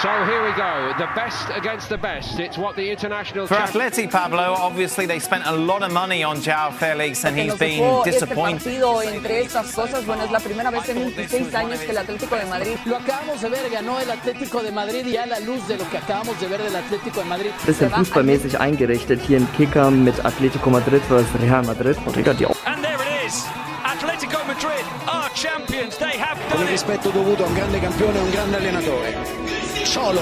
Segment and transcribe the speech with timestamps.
[0.00, 2.38] So here we go, the best against the best.
[2.40, 3.46] It's what the international.
[3.46, 7.54] For Atleti, Pablo, obviously they spent a lot of money on Joao Felix and he's
[7.58, 8.66] been disappointed.
[8.66, 11.98] Este partido, entre estas cosas, bueno, es la primera vez en 26 años que el
[11.98, 12.76] Atlético de Madrid.
[12.86, 15.86] Lo acabamos de ver, ganó el Atlético de Madrid y a la luz de lo
[15.90, 17.50] que acabamos de ver del Atlético de Madrid.
[17.66, 21.98] Bisschen fußballmäßig eingerichtet hier in Kicker mit Atletico Madrid versus Real Madrid.
[22.06, 23.44] Und there it is.
[23.84, 25.98] Atletico Madrid are champions.
[25.98, 26.70] They have Con done il it.
[26.70, 29.49] rispetto dovuto a un grande campione e un grande allenatore.
[29.90, 30.20] Solo,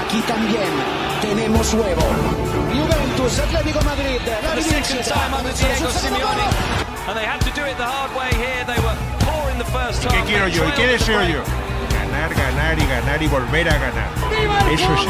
[0.00, 0.64] aquí también
[1.20, 2.02] tenemos huevo.
[2.72, 5.14] Juventus, Atlético Madrid, la The second rivincita.
[5.14, 6.46] time under Diego Simeone.
[7.08, 8.64] And they had to do it the hard way here.
[8.64, 10.66] They were poor in the first ¿Qué quiero yo?
[10.66, 11.42] ¿Y qué deseo yo?
[11.92, 14.08] Ganar, ganar y ganar y volver a ganar.
[14.72, 15.06] Eso es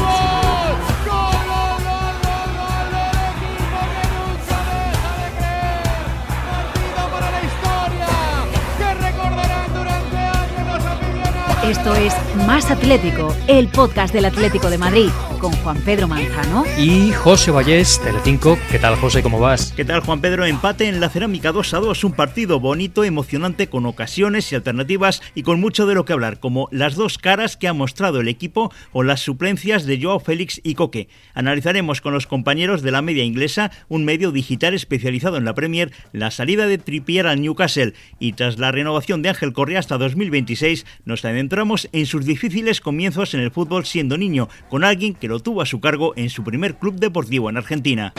[11.69, 12.13] Esto es
[12.45, 17.99] Más Atlético, el podcast del Atlético de Madrid, con Juan Pedro Manzano Y José Vallés,
[18.03, 18.59] Telecinco.
[18.69, 19.23] ¿Qué tal, José?
[19.23, 19.73] ¿Cómo vas?
[19.75, 20.45] ¿Qué tal, Juan Pedro?
[20.45, 25.23] Empate en la Cerámica 2 a 2, un partido bonito, emocionante, con ocasiones y alternativas
[25.33, 28.27] y con mucho de lo que hablar, como las dos caras que ha mostrado el
[28.27, 31.09] equipo o las suplencias de Joao Félix y Coque.
[31.33, 35.91] Analizaremos con los compañeros de la media inglesa, un medio digital especializado en la Premier,
[36.11, 40.85] la salida de Trippier al Newcastle y tras la renovación de Ángel Correa hasta 2026,
[41.05, 41.54] nos adentramos
[41.91, 45.65] en sus difíciles comienzos en el fútbol siendo niño, con alguien que lo tuvo a
[45.65, 48.13] su cargo en su primer club deportivo en Argentina.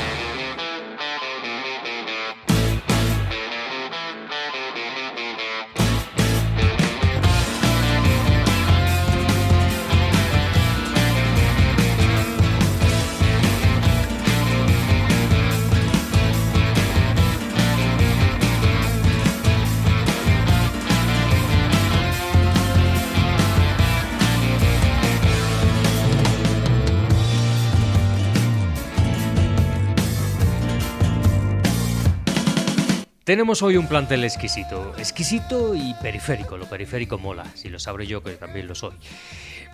[33.36, 34.94] Tenemos hoy un plantel exquisito.
[34.96, 36.56] Exquisito y periférico.
[36.56, 38.94] Lo periférico mola, si lo sabré yo, que también lo soy.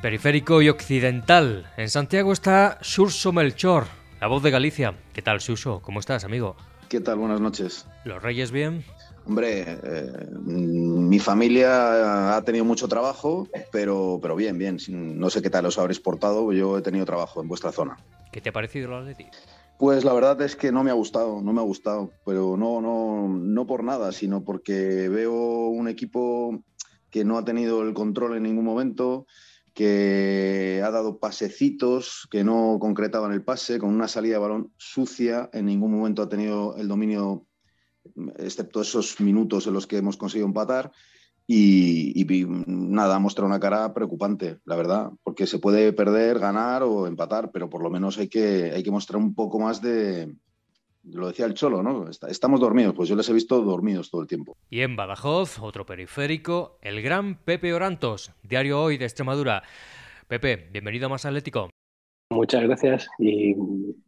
[0.03, 1.71] Periférico y occidental.
[1.77, 3.85] En Santiago está Surso Melchor,
[4.21, 4.95] la voz de Galicia.
[5.13, 5.81] ¿Qué tal, Surso?
[5.81, 6.57] ¿Cómo estás, amigo?
[6.89, 7.19] ¿Qué tal?
[7.19, 7.87] Buenas noches.
[8.05, 8.83] ¿Los Reyes bien?
[9.29, 14.79] Hombre, eh, mi familia ha tenido mucho trabajo, pero, pero bien, bien.
[14.89, 17.97] No sé qué tal os habréis portado, yo he tenido trabajo en vuestra zona.
[18.33, 19.27] ¿Qué te ha parecido el Atleti?
[19.83, 22.81] Pues la verdad es que no me ha gustado, no me ha gustado, pero no,
[22.81, 25.35] no, no por nada, sino porque veo
[25.71, 26.63] un equipo
[27.11, 29.27] que no ha tenido el control en ningún momento,
[29.75, 35.51] que ha dado pasecitos, que no concretaban el pase, con una salida de balón sucia,
[35.53, 37.49] en ningún momento ha tenido el dominio,
[38.39, 40.93] excepto esos minutos en los que hemos conseguido empatar.
[41.47, 42.25] Y,
[42.67, 47.51] nada, ha mostrado una cara preocupante, la verdad, porque se puede perder, ganar o empatar,
[47.53, 50.35] pero por lo menos hay que, hay que mostrar un poco más de,
[51.05, 52.09] lo decía el Cholo, ¿no?
[52.09, 54.57] Estamos dormidos, pues yo les he visto dormidos todo el tiempo.
[54.71, 59.63] Y en Badajoz, otro periférico, el gran Pepe Orantos, diario hoy de Extremadura.
[60.29, 61.71] Pepe, bienvenido a Más Atlético.
[62.31, 63.55] Muchas gracias y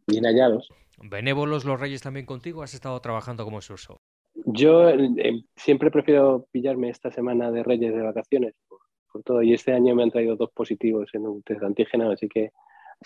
[0.07, 0.69] bien hallados.
[0.97, 3.97] Benévolos los Reyes también contigo, has estado trabajando como Surso.
[4.43, 8.79] Yo eh, siempre prefiero pillarme esta semana de Reyes de vacaciones por,
[9.11, 12.27] por todo y este año me han traído dos positivos en un test antígeno, así
[12.27, 12.51] que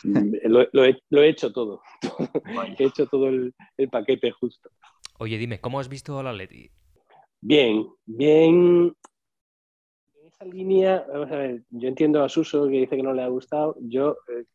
[0.03, 1.81] mm, lo, lo he, lo he hecho todo.
[2.79, 4.69] he hecho todo el, el paquete justo.
[5.19, 6.72] Oye, dime, ¿cómo has visto al Atleti?
[7.41, 8.96] Bien, bien.
[10.16, 13.22] En esa línea, vamos a ver, yo entiendo a Suso que dice que no le
[13.22, 13.75] ha gustado.
[13.81, 14.46] Yo eh,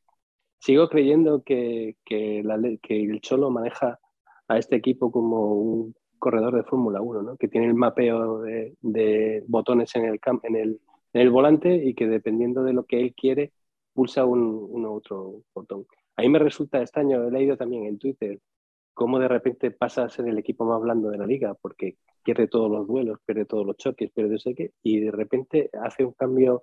[0.59, 4.01] sigo creyendo que, que, la que el Cholo maneja
[4.49, 7.37] a este equipo como un corredor de Fórmula 1, ¿no?
[7.37, 10.81] que tiene el mapeo de, botones en el, en, el,
[11.13, 13.53] en el volante y que dependiendo de lo que él quiere,
[13.93, 14.41] pulsa un,
[14.71, 15.85] un otro botón.
[16.17, 18.41] A mí me resulta extraño, he leído también en Twitter
[18.95, 22.49] cómo de repente pasa a ser el equipo más blando de la liga, porque pierde
[22.49, 26.07] todos los duelos, pierde todos los choques, pierde no sé qué, y de repente hace
[26.07, 26.63] un cambio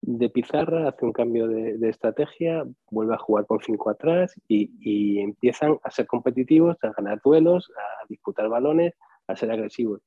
[0.00, 5.18] de pizarra, hace un cambio de, estrategia, vuelve a jugar con cinco atrás y, y
[5.20, 8.94] empiezan a ser competitivos, a ganar duelos, a disputar balones,
[9.26, 10.00] a ser agresivos.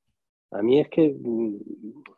[0.52, 1.56] A mí es que, mm,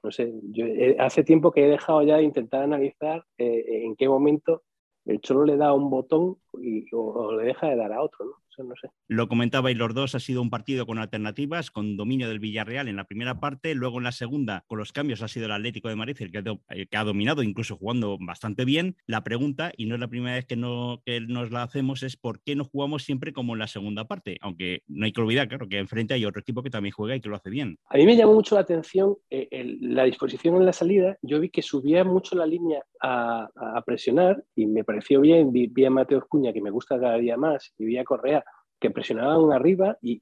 [0.04, 3.96] no sé, yo he- hace tiempo que he dejado ya de intentar analizar eh, en
[3.96, 4.64] qué momento
[5.06, 8.26] el Cholo le da un botón y, o, o le deja de dar a otro.
[8.26, 8.34] ¿no?
[8.58, 8.90] O no sé.
[9.08, 12.96] Lo comentabais los dos, ha sido un partido con alternativas, con dominio del Villarreal en
[12.96, 15.96] la primera parte, luego en la segunda, con los cambios, ha sido el Atlético de
[15.96, 18.96] Madrid el que, ha, que ha dominado, incluso jugando bastante bien.
[19.08, 22.18] La pregunta, y no es la primera vez que, no, que nos la hacemos, es
[22.18, 25.48] por qué no jugamos siempre como en la segunda parte, aunque no hay que olvidar,
[25.48, 27.78] claro, que enfrente hay otro equipo que también juega y que lo hace bien.
[27.90, 31.50] A mí me llamó mucho la atención eh, la disposición en la salida, yo vi
[31.50, 35.90] que subía mucho la línea a, a presionar y me pareció bien, vi, vi a
[35.90, 38.44] Mateo Cuña, que me gusta cada día más, y vi a Correa,
[38.84, 40.22] que presionaban arriba y,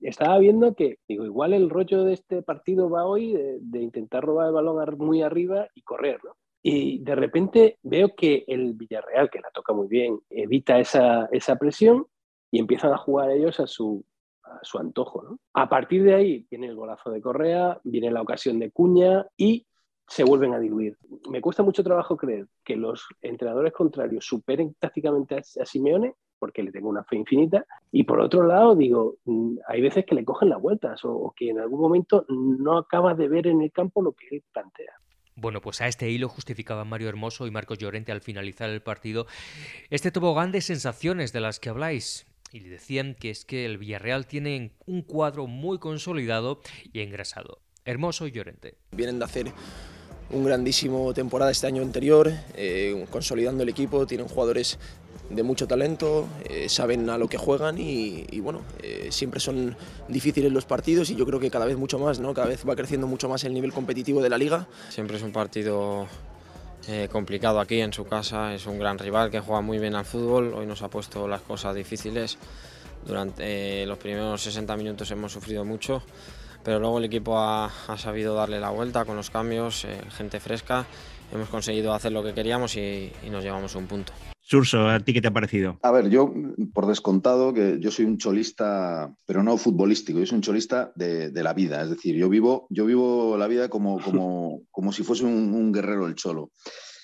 [0.00, 4.46] estaba viendo que, digo, igual el rollo de este partido va hoy de, intentar robar
[4.46, 6.34] el balón muy arriba y correr, ¿no?
[6.62, 11.56] Y de repente veo que el Villarreal, que la toca muy bien, evita esa, esa
[11.56, 12.06] presión
[12.50, 14.02] y empiezan a jugar ellos a su,
[14.42, 15.38] a su antojo, ¿no?
[15.52, 19.66] A partir de ahí viene el golazo de Correa, viene la ocasión de Cuña y
[20.08, 20.96] se vuelven a diluir.
[21.28, 26.72] Me cuesta mucho trabajo creer que los entrenadores contrarios superen tácticamente a Simeone porque le
[26.72, 27.64] tengo una fe infinita.
[27.92, 29.14] Y por otro lado, digo,
[29.68, 33.14] hay veces que le cogen las vueltas o, o que en algún momento no acaba
[33.14, 34.92] de ver en el campo lo que él plantea.
[35.36, 39.28] Bueno, pues a este hilo justificaban Mario Hermoso y Marcos Llorente al finalizar el partido
[39.88, 42.26] este tobogán de sensaciones de las que habláis.
[42.50, 46.60] Y le decían que es que el Villarreal tiene un cuadro muy consolidado
[46.92, 47.60] y engrasado.
[47.84, 48.78] Hermoso y Llorente.
[48.90, 49.46] Vienen de hacer
[50.32, 54.78] un grandísimo temporada este año anterior, eh, consolidando el equipo, tienen jugadores
[55.30, 59.76] de mucho talento, eh, saben a lo que juegan y, bueno, eh, siempre son
[60.08, 62.34] difíciles los partidos y yo creo que cada vez mucho más, ¿no?
[62.34, 64.66] Cada vez va creciendo mucho más el nivel competitivo de la liga.
[64.90, 66.06] Siempre es un partido
[67.12, 70.52] complicado aquí en su casa, es un gran rival que juega muy bien al fútbol,
[70.52, 72.38] hoy nos ha puesto las cosas difíciles,
[73.06, 76.02] durante los primeros 60 minutos hemos sufrido mucho,
[76.64, 79.86] pero luego el equipo ha, ha sabido darle la vuelta con los cambios,
[80.16, 80.86] gente fresca,
[81.32, 84.12] hemos conseguido hacer lo que queríamos y, y nos llevamos un punto.
[84.44, 85.78] Surso, ¿a ti qué te ha parecido?
[85.82, 86.32] A ver, yo,
[86.74, 91.30] por descontado, que yo soy un cholista, pero no futbolístico, yo soy un cholista de,
[91.30, 91.80] de la vida.
[91.80, 95.72] Es decir, yo vivo, yo vivo la vida como, como, como si fuese un, un
[95.72, 96.50] guerrero el cholo.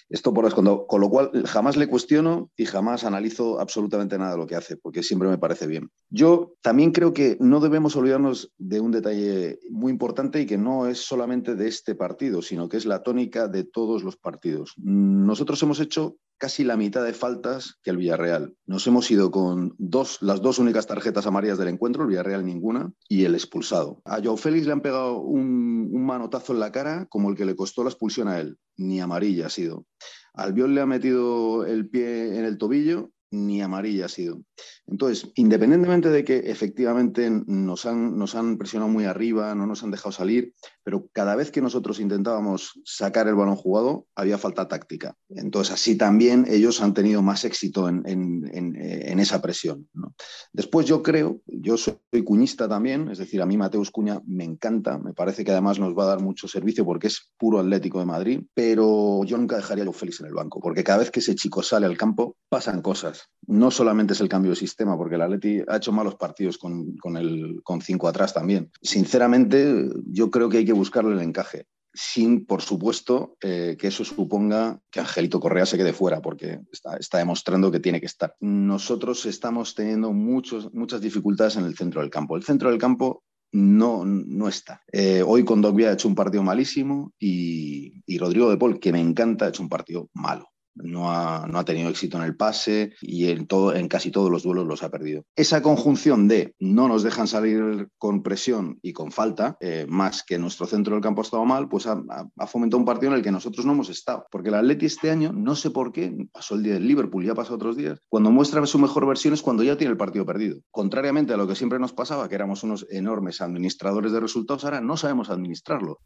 [0.09, 0.49] Esto por.
[0.55, 4.77] Con lo cual, jamás le cuestiono y jamás analizo absolutamente nada de lo que hace,
[4.77, 5.91] porque siempre me parece bien.
[6.09, 10.87] Yo también creo que no debemos olvidarnos de un detalle muy importante y que no
[10.87, 14.75] es solamente de este partido, sino que es la tónica de todos los partidos.
[14.79, 18.55] Nosotros hemos hecho casi la mitad de faltas que el Villarreal.
[18.67, 22.93] Nos hemos ido con dos, las dos únicas tarjetas amarillas del encuentro, el Villarreal ninguna,
[23.09, 24.01] y el expulsado.
[24.05, 27.45] A Joao Félix le han pegado un, un manotazo en la cara como el que
[27.45, 28.59] le costó la expulsión a él.
[28.77, 29.85] Ni amarilla ha sido.
[30.35, 34.43] Albiol le ha metido el pie en el tobillo, ni amarilla ha sido.
[34.87, 39.91] Entonces, independientemente de que efectivamente nos han, nos han presionado muy arriba, no nos han
[39.91, 45.15] dejado salir, pero cada vez que nosotros intentábamos sacar el balón jugado, había falta táctica.
[45.29, 49.89] Entonces, así también ellos han tenido más éxito en, en, en, en esa presión.
[50.53, 54.99] Después yo creo, yo soy cuñista también, es decir, a mí Mateus Cuña me encanta,
[54.99, 58.07] me parece que además nos va a dar mucho servicio porque es puro Atlético de
[58.07, 61.21] Madrid, pero yo nunca dejaría a Joe Félix en el banco, porque cada vez que
[61.21, 63.18] ese chico sale al campo, pasan cosas.
[63.47, 66.97] No solamente es el cambio de sistema, porque el Atleti ha hecho malos partidos con,
[66.97, 68.71] con, el, con cinco atrás también.
[68.83, 74.05] Sinceramente, yo creo que hay que buscarle el encaje sin, por supuesto, eh, que eso
[74.05, 78.37] suponga que Angelito Correa se quede fuera, porque está, está, demostrando que tiene que estar.
[78.41, 82.37] Nosotros estamos teniendo muchos, muchas dificultades en el centro del campo.
[82.37, 84.83] El centro del campo no, no está.
[84.93, 88.93] Eh, hoy con Dogbia ha hecho un partido malísimo y, y Rodrigo de Paul, que
[88.93, 90.49] me encanta, ha hecho un partido malo
[90.83, 94.31] no ha, no ha, tenido éxito en el pase y en, todo, en casi todos
[94.31, 95.25] los duelos los ha perdido.
[95.37, 100.39] Esa conjunción de no nos dejan salir con presión y con falta, eh, más que
[100.39, 102.03] nuestro centro del campo ha estado mal, pues ha,
[102.37, 104.27] ha, fomentado un partido en el que nosotros no hemos estado.
[104.31, 107.35] Porque el Atleti este año, no sé por qué, pasó el día del Liverpool, ya
[107.35, 110.61] pasó otros días, cuando muestra su mejor versión es cuando ya tiene el partido perdido.
[110.71, 114.81] Contrariamente a lo que siempre nos pasaba, que éramos unos enormes administradores de resultados, ahora
[114.81, 116.01] no sabemos administrarlo.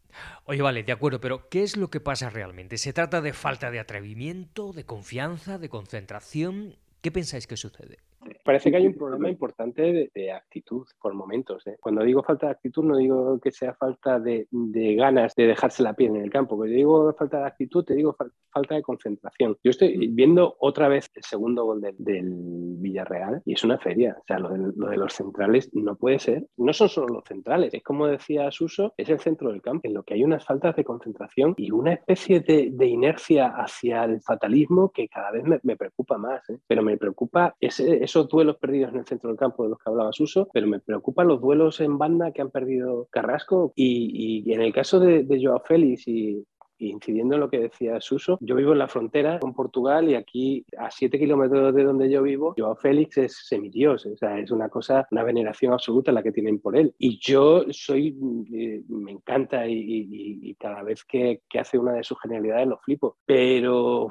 [0.45, 2.77] Oye, vale, de acuerdo, pero ¿qué es lo que pasa realmente?
[2.77, 4.62] ¿Se trata de falta de atrevimiento?
[4.71, 6.77] De confianza, de concentración.
[7.01, 7.97] ¿Qué pensáis que sucede?
[8.43, 11.65] Parece que hay un problema importante de, de actitud por momentos.
[11.67, 11.77] ¿eh?
[11.79, 15.83] Cuando digo falta de actitud, no digo que sea falta de, de, ganas de dejarse
[15.83, 16.57] la piel en el campo.
[16.57, 19.57] Cuando digo falta de actitud, te digo fa falta de concentración.
[19.63, 22.31] Yo estoy viendo otra vez el segundo gol del, del
[22.77, 24.15] Villarreal y es una feria.
[24.19, 26.45] O sea, lo de, lo de, los centrales no puede ser.
[26.57, 27.73] No son solo los centrales.
[27.73, 30.75] Es como decía Suso, es el centro del campo en lo que hay unas faltas
[30.75, 35.59] de concentración y una especie de, de inercia hacia el fatalismo que cada vez me,
[35.63, 36.47] me preocupa más.
[36.49, 36.59] ¿eh?
[36.67, 39.89] Pero me preocupa ese, esos duelos perdidos en el centro del campo de los que
[39.89, 43.73] hablaba Suso, pero me preocupan los duelos en banda que han perdido Carrasco.
[43.75, 46.45] Y, y en el caso de, de Joao Félix y,
[46.89, 50.65] incidiendo en lo que decía Suso, yo vivo en la frontera con Portugal y aquí
[50.77, 54.69] a siete kilómetros de donde yo vivo, Joao Félix es semidios, o sea, es una
[54.69, 56.93] cosa, una veneración absoluta la que tienen por él.
[56.97, 58.17] Y yo soy,
[58.53, 64.07] eh, me encanta y, cada vez que, hace una de sus genialidades lo flipo, pero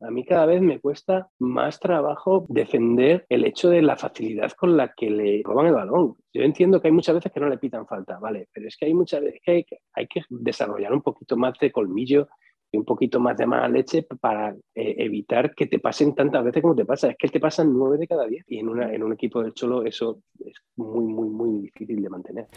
[0.00, 4.76] a mí cada vez me cuesta más trabajo defender el hecho de la facilidad con
[4.76, 6.16] la que le roban el balón.
[6.32, 8.86] Yo entiendo que hay muchas veces que no le pitan falta, vale, pero es que
[8.86, 12.28] hay muchas veces que hay que, desarrollar un poquito más de colmillo
[12.70, 16.62] y un poquito más de mala leche para eh, evitar que te pasen tantas veces
[16.62, 17.10] como te pasa.
[17.10, 20.20] Es que te pasan nueve de cada diez y en, un equipo del Cholo eso
[20.40, 22.48] es muy, muy, muy difícil de mantener.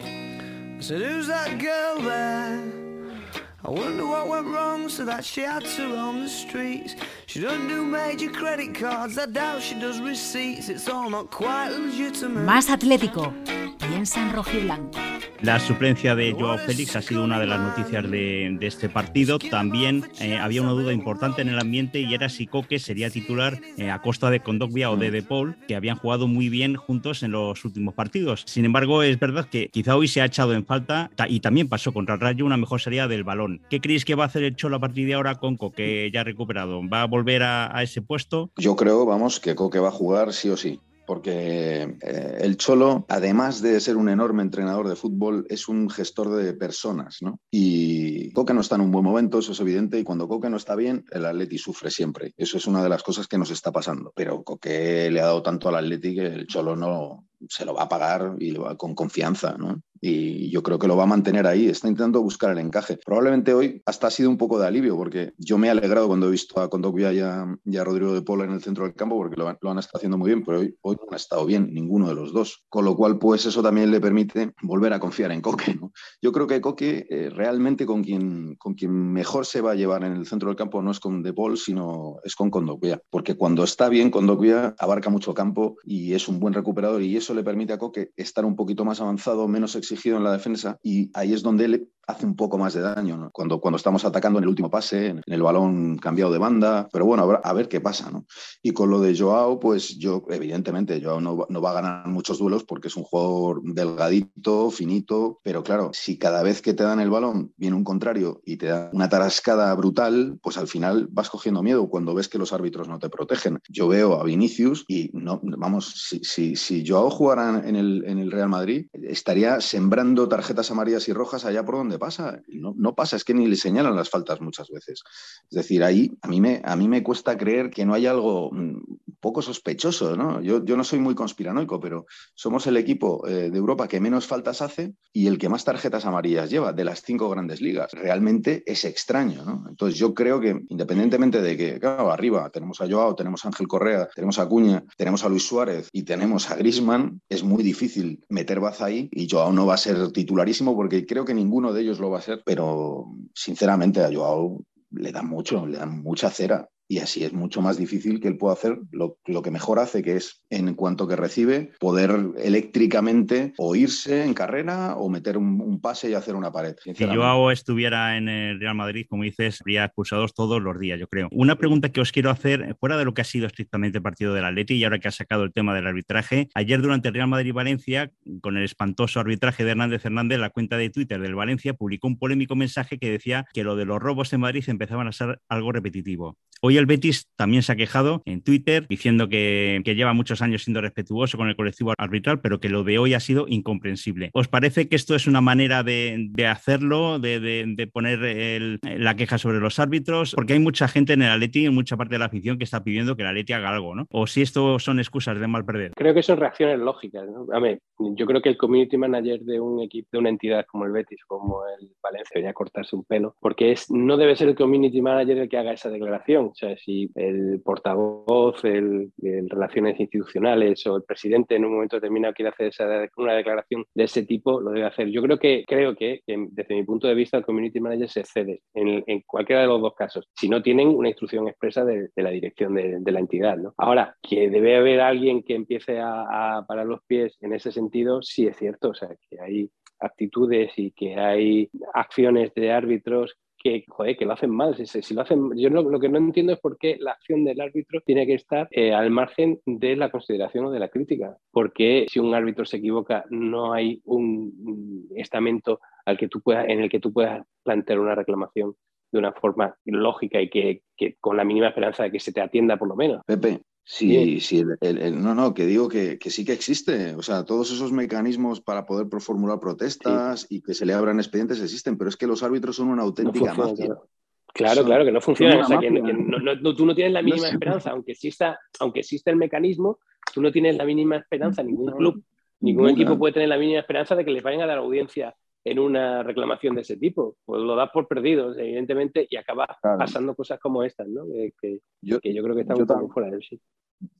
[3.70, 6.96] I wonder what went wrong so that she had to roam the streets.
[7.26, 10.68] She doesn't do major credit cards, I doubt she does receipts.
[10.68, 12.44] It's all not quite legitimate.
[12.44, 13.32] Más Atlético.
[13.78, 14.98] Piensa en rojo y blanco.
[15.42, 19.38] La suplencia de Joao Félix ha sido una de las noticias de, este partido.
[19.38, 23.58] También eh, había una duda importante en el ambiente y era si Coque sería titular
[23.78, 27.22] eh, a costa de Condogbia o de De Paul, que habían jugado muy bien juntos
[27.22, 28.42] en los últimos partidos.
[28.46, 31.92] Sin embargo, es verdad que quizá hoy se ha echado en falta y también pasó
[31.92, 33.62] contra el Rayo una mejor salida del balón.
[33.70, 36.22] ¿Qué creéis que va a hacer el Cholo a partir de ahora con Coque ya
[36.22, 36.86] recuperado?
[36.86, 38.50] ¿Va a volver a, a ese puesto?
[38.58, 40.80] Yo creo, vamos, que Coque va a jugar sí o sí
[41.10, 46.36] porque eh, el Cholo, además de ser un enorme entrenador de fútbol, es un gestor
[46.36, 47.40] de personas, ¿no?
[47.50, 50.56] Y Coque no está en un buen momento, eso es evidente, y cuando Coque no
[50.56, 52.32] está bien, el Atleti sufre siempre.
[52.36, 54.12] Eso es una de las cosas que nos está pasando.
[54.14, 57.82] Pero Coque le ha dado tanto al Atleti que el Cholo no, se lo va
[57.82, 59.82] a pagar y lo va con confianza, ¿no?
[60.00, 62.98] Y yo creo que lo va a mantener ahí, está intentando buscar el encaje.
[63.04, 66.28] Probablemente hoy hasta ha sido un poco de alivio, porque yo me he alegrado cuando
[66.28, 68.94] he visto a Condovia y a, y a Rodrigo de Pola en el centro del
[68.94, 71.44] campo, porque lo, lo, han estado haciendo muy bien, pero hoy, hoy no ha estado
[71.44, 72.64] bien ninguno de los dos.
[72.68, 75.74] Con lo cual, pues eso también le permite volver a confiar en Coque.
[75.74, 75.92] ¿no?
[76.22, 80.04] Yo creo que Coque eh, realmente con quien, con quien mejor se va a llevar
[80.04, 83.36] en el centro del campo no es con De Paul, sino es con Condovia, porque
[83.36, 87.42] cuando está bien, Condovia abarca mucho campo y es un buen recuperador y eso le
[87.42, 91.32] permite a Coque estar un poquito más avanzado, menos exigido en la defensa y ahí
[91.32, 94.48] es donde él hace un poco más de daño, cuando, cuando estamos atacando en el
[94.48, 98.10] último pase, en el balón cambiado de banda, pero bueno, a ver qué pasa.
[98.10, 98.26] ¿no?
[98.62, 102.38] Y con lo de Joao, pues yo, evidentemente, Joao no, no va a ganar muchos
[102.38, 107.00] duelos porque es un jugador delgadito, finito, pero claro, si cada vez que te dan
[107.00, 111.30] el balón viene un contrario y te da una tarascada brutal, pues al final vas
[111.30, 113.58] cogiendo miedo cuando ves que los árbitros no te protegen.
[113.68, 118.18] Yo veo a Vinicius y no, vamos, si, si, si Joao jugara en el, en
[118.18, 122.42] el Real Madrid, estaría sembrando tarjetas amarillas y rojas allá por donde pasa.
[122.48, 125.02] No, no, pasa, es que ni le señalan las faltas muchas veces.
[125.50, 128.50] Es decir, ahí a mí me, a mí me cuesta creer que no hay algo
[128.52, 128.82] mm,
[129.20, 130.16] poco sospechoso.
[130.16, 130.42] ¿no?
[130.42, 134.26] Yo, yo no soy muy conspiranoico, pero somos el equipo eh, de Europa que menos
[134.26, 137.92] faltas hace y el que más tarjetas amarillas lleva de las cinco grandes ligas.
[137.92, 139.44] Realmente es extraño.
[139.46, 139.64] ¿no?
[139.66, 143.66] Entonces yo creo que independientemente de que, claro, arriba tenemos a Joao, tenemos a Ángel
[143.66, 148.24] Correa, tenemos a Cuña, tenemos a Luis Suárez y tenemos a Grisman, es muy difícil
[148.28, 151.82] meter baza ahí y Joao no va a ser titularísimo porque creo que ninguno de
[151.82, 156.28] ellos lo va a ser, pero sinceramente a Joao le da mucho, le da mucha
[156.30, 160.02] cera y así es mucho más difícil que él pueda hacer lo, que mejor hace,
[160.02, 165.80] que es en cuanto que recibe, poder eléctricamente o irse en carrera o meter un,
[165.80, 166.74] pase y hacer una pared.
[166.82, 171.06] Si Joao estuviera en el Real Madrid, como dices, habría expulsados todos los días, yo
[171.06, 171.28] creo.
[171.30, 174.34] Una pregunta que os quiero hacer, fuera de lo que ha sido estrictamente el partido
[174.34, 177.28] del Atleti y ahora que ha sacado el tema del arbitraje, ayer durante el Real
[177.28, 182.08] Madrid-Valencia, con el espantoso arbitraje de Hernández Hernández, la cuenta de Twitter del Valencia publicó
[182.08, 185.40] un polémico mensaje que decía que lo de los robos en Madrid empezaban a ser
[185.48, 186.36] algo repetitivo.
[186.62, 190.80] Hoy el Betis también se ha quejado en Twitter diciendo que, lleva muchos años siendo
[190.80, 194.30] respetuoso con el colectivo arbitral, pero que lo de hoy ha sido incomprensible.
[194.32, 199.78] ¿Os parece que esto es una manera de, hacerlo, de, poner la queja sobre los
[199.78, 200.32] árbitros?
[200.34, 202.82] Porque hay mucha gente en el Atleti, en mucha parte de la afición, que está
[202.82, 204.06] pidiendo que el Atleti haga algo, ¿no?
[204.10, 205.92] O si esto son excusas de mal perder.
[205.94, 207.24] Creo que son reacciones lógicas.
[207.52, 210.84] A ver, yo creo que el community manager de un equipo, de una entidad como
[210.84, 214.54] el Betis, como el Valencia, debería cortarse un pelo, porque es, no debe ser el
[214.54, 216.46] community manager el que haga esa declaración.
[216.46, 219.12] O sea, si el portavoz, el,
[219.48, 222.72] Relaciones Institucionales o el presidente en un momento determinado quiere hacer
[223.16, 225.08] una declaración de ese tipo, lo debe hacer.
[225.08, 228.62] Yo creo que, creo que, desde mi punto de vista, el community manager se cede
[228.74, 232.74] en, cualquiera de los dos casos, si no tienen una instrucción expresa de, la dirección
[232.74, 233.56] de, la entidad.
[233.56, 233.74] ¿no?
[233.76, 238.46] Ahora, que debe haber alguien que empiece a parar los pies en ese sentido, sí
[238.46, 244.16] es cierto, o sea, que hay actitudes y que hay acciones de árbitros que, joder,
[244.16, 244.74] que lo hacen mal.
[244.74, 248.00] Si, lo hacen, yo lo, que no entiendo es por qué la acción del árbitro
[248.00, 251.36] tiene que estar eh, al margen de la consideración o de la crítica.
[251.52, 256.80] Porque si un árbitro se equivoca, no hay un estamento al que tú puedas, en
[256.80, 258.74] el que tú puedas plantear una reclamación
[259.12, 262.40] de una forma lógica y que, que, con la mínima esperanza de que se te
[262.40, 263.22] atienda por lo menos.
[263.26, 267.14] Pepe, sí, sí, el, no, no, que digo que, que, sí que existe.
[267.14, 270.56] O sea, todos esos mecanismos para poder formular protestas sí.
[270.56, 273.54] y que se le abran expedientes existen, pero es que los árbitros son una auténtica
[273.54, 273.86] no mafia.
[273.86, 274.08] Claro.
[274.52, 275.60] Claro, claro, que no funciona.
[275.60, 279.00] O sea, que, que no, no, tú no tienes la mínima esperanza, aunque exista, aunque
[279.00, 280.00] exista el mecanismo,
[280.34, 282.24] tú no tienes la mínima esperanza, ningún club,
[282.60, 285.78] ningún equipo puede tener la mínima esperanza de que les vayan a dar audiencia en
[285.78, 287.36] una reclamación de ese tipo.
[287.44, 289.98] Pues lo das por perdidos, evidentemente, y acaba claro.
[289.98, 291.26] pasando cosas como estas, ¿no?
[291.26, 293.66] Que, que, yo, que yo, creo que están un poco fuera del sitio.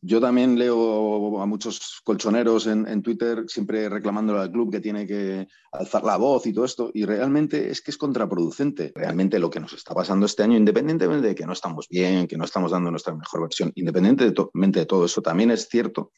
[0.03, 5.07] Yo también leo a muchos colchoneros en, en, Twitter siempre reclamándole al club que tiene
[5.07, 8.93] que alzar la voz y todo esto, y realmente es que es contraproducente.
[8.95, 12.37] Realmente lo que nos está pasando este año, independientemente de que no estamos bien, que
[12.37, 16.13] no estamos dando nuestra mejor versión, independientemente de todo eso, también es cierto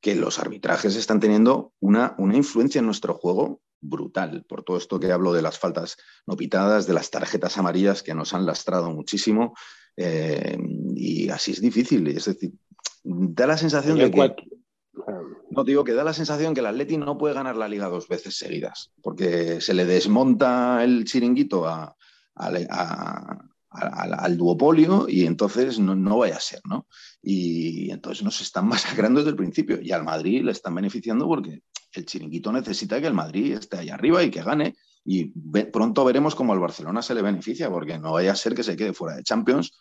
[0.00, 4.98] que los arbitrajes están teniendo una, una influencia en nuestro juego brutal, por todo esto
[4.98, 8.90] que hablo de las faltas no pitadas, de las tarjetas amarillas que nos han lastrado
[8.90, 9.54] muchísimo,
[9.96, 10.58] eh,
[10.94, 12.52] y así es difícil, es decir,
[13.04, 14.34] da la sensación de que...
[15.50, 18.08] No digo que da la sensación que el Atleti no puede ganar la liga dos
[18.08, 21.94] veces seguidas, porque se le desmonta el chiringuito a,
[22.34, 23.38] a, a,
[23.70, 26.86] al, al, duopolio y entonces no, no, vaya a ser, ¿no?
[27.22, 31.62] Y entonces nos están masacrando desde el principio y al Madrid le están beneficiando porque
[32.00, 34.74] el chiringuito necesita que el Madrid esté ahí arriba y que gane
[35.06, 35.26] y
[35.66, 38.76] pronto veremos cómo al Barcelona se le beneficia porque no vaya a ser que se
[38.76, 39.72] quede fuera de Champions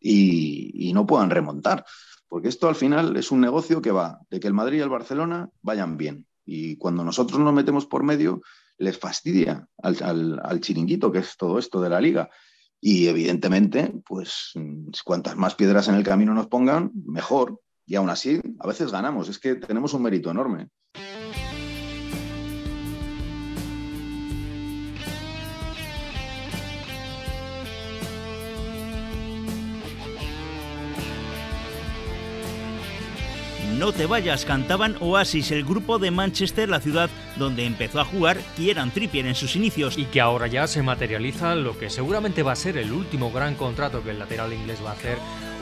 [0.00, 1.84] y, no puedan remontar.
[2.28, 4.88] Porque esto al final es un negocio que va de que el Madrid y el
[4.88, 6.26] Barcelona vayan bien.
[6.44, 8.40] Y cuando nosotros nos metemos por medio,
[8.78, 12.30] les fastidia al, al chiringuito, que es todo esto de la liga.
[12.80, 14.52] Y evidentemente, pues
[15.04, 17.60] cuantas más piedras en el camino nos pongan, mejor.
[17.84, 19.28] Y aún así, a veces ganamos.
[19.28, 20.68] Es que tenemos un mérito enorme.
[33.78, 38.36] No te vayas, cantaban Oasis, el grupo de Manchester, la ciudad donde empezó a jugar
[38.56, 39.96] Kieran Trippier en sus inicios.
[39.96, 43.54] Y que ahora ya se materializa lo que seguramente va a ser el último gran
[43.54, 45.16] contrato que el lateral inglés va a hacer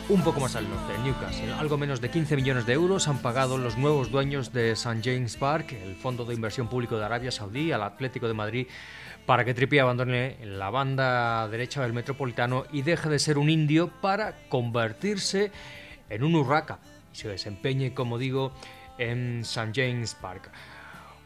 [0.09, 1.53] un poco más al norte, en Newcastle.
[1.53, 5.03] Algo menos de 15 millones de euros han pagado los nuevos dueños de St.
[5.05, 8.67] James Park, el fondo de inversión público de Arabia Saudí, al Atlético de Madrid,
[9.27, 13.91] para que Trippier abandone la banda derecha del Metropolitano y deje de ser un indio
[14.01, 15.53] para convertirse
[16.09, 16.79] en un urraca
[17.17, 18.53] se desempeñe, como digo,
[18.99, 19.73] en St.
[19.75, 20.51] James Park.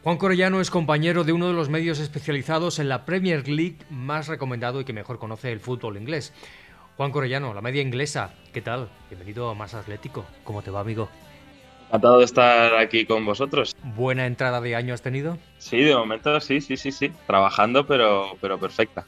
[0.03, 4.27] Juan Corellano es compañero de uno de los medios especializados en la Premier League más
[4.27, 6.33] recomendado y que mejor conoce el fútbol inglés.
[6.97, 8.89] Juan Corellano, la media inglesa, ¿qué tal?
[9.09, 10.25] Bienvenido a Más Atlético.
[10.43, 11.09] ¿Cómo te va, amigo?
[11.87, 13.75] Encantado de estar aquí con vosotros.
[13.83, 15.37] ¿Buena entrada de año has tenido?
[15.57, 17.11] Sí, de momento sí, sí, sí, sí.
[17.27, 19.05] Trabajando, pero, pero perfecta.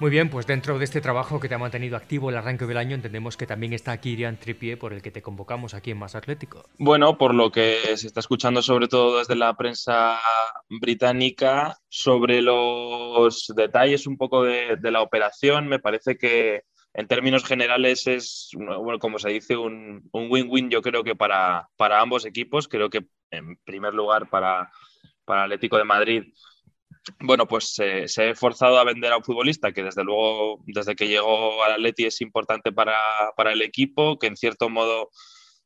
[0.00, 2.76] Muy bien, pues dentro de este trabajo que te ha mantenido activo el arranque del
[2.76, 6.14] año, entendemos que también está Kirian Trippier, por el que te convocamos aquí en Más
[6.14, 6.64] Atlético.
[6.78, 10.18] Bueno, por lo que se está escuchando sobre todo desde la prensa
[10.68, 17.44] británica, sobre los detalles un poco de, de la operación, me parece que en términos
[17.44, 22.68] generales es, bueno, como se dice, un win-win yo creo que para, para ambos equipos.
[22.68, 24.70] Creo que en primer lugar para,
[25.24, 26.24] para Atlético de Madrid
[27.20, 30.96] bueno, pues eh, se ha esforzado a vender a un futbolista que desde luego, desde
[30.96, 32.96] que llegó al Atleti es importante para,
[33.36, 35.10] para, el equipo, que en cierto modo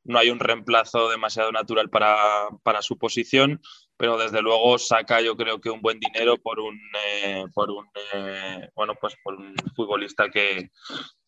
[0.04, 3.60] no hay un reemplazo demasiado natural para, para su posición,
[3.96, 7.86] pero desde luego saca yo creo que un buen dinero por un, eh, por un
[8.14, 10.70] eh, bueno, pues por un futbolista que,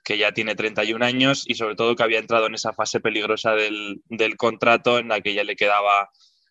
[0.02, 3.52] que ya tiene 31 años y sobre todo que había entrado en esa fase peligrosa
[3.52, 6.10] del, del contrato en la que ya le quedaba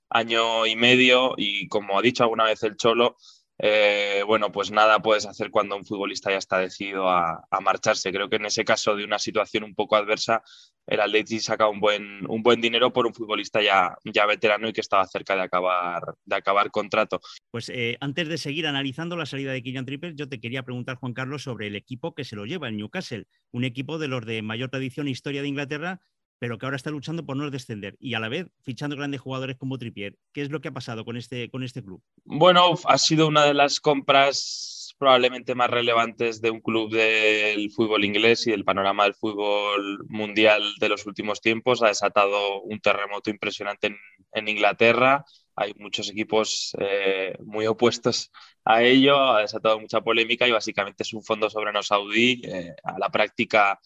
[0.10, 3.17] año y medio y como ha dicho alguna vez el Cholo,
[3.62, 8.12] eh, bueno, pues nada puedes hacer cuando un futbolista ya está decidido a, marcharse.
[8.12, 10.41] Creo que en ese caso de una situación un poco adversa,
[10.88, 15.06] el Atleti saca un buen, buen dinero por un futbolista ya, veterano y que estaba
[15.06, 17.19] cerca de acabar, de acabar contrato.
[17.52, 20.95] Pues eh, antes de seguir analizando la salida de Kylian Trippier, yo te quería preguntar,
[20.95, 24.26] Juan Carlos, sobre el equipo que se lo lleva, el Newcastle, un equipo de los
[24.26, 26.00] de mayor tradición e historia de Inglaterra
[26.39, 29.58] pero que ahora está luchando por no descender y a la vez fichando grandes jugadores
[29.58, 30.17] como Trippier.
[30.34, 32.02] ¿Qué es lo que ha pasado con este, este club?
[32.23, 38.04] Bueno, ha sido una de las compras probablemente más relevantes de un club del fútbol
[38.04, 41.82] inglés y del panorama del fútbol mundial de los últimos tiempos.
[41.82, 43.97] Ha desatado un terremoto impresionante en,
[44.34, 45.23] en Inglaterra.
[45.56, 48.32] Hay muchos equipos eh, muy opuestos
[48.63, 49.17] a ello.
[49.19, 52.41] Ha desatado mucha polémica y básicamente es un fondo soberano saudí.
[52.45, 53.80] Eh, a la práctica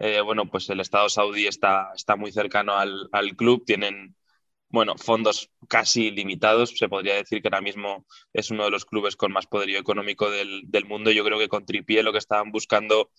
[0.00, 4.16] eh, bueno, pues el Estado saudí está, está muy cercano al, al, club, tienen,
[4.68, 9.16] bueno, fondos casi limitados, se podría decir que ahora mismo es uno de los clubes
[9.16, 11.10] con más poderío económico del, del mundo.
[11.10, 13.10] Yo creo que con Tripié lo que estaban buscando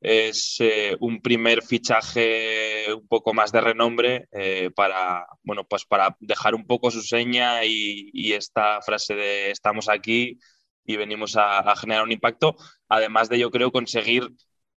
[0.00, 6.16] es eh, un primer fichaje un poco más de renombre eh, para, bueno, pues para
[6.20, 10.38] dejar un poco su seña y, esta frase de estamos aquí
[10.84, 12.56] y venimos a, generar un impacto,
[12.88, 14.30] además de yo creo conseguir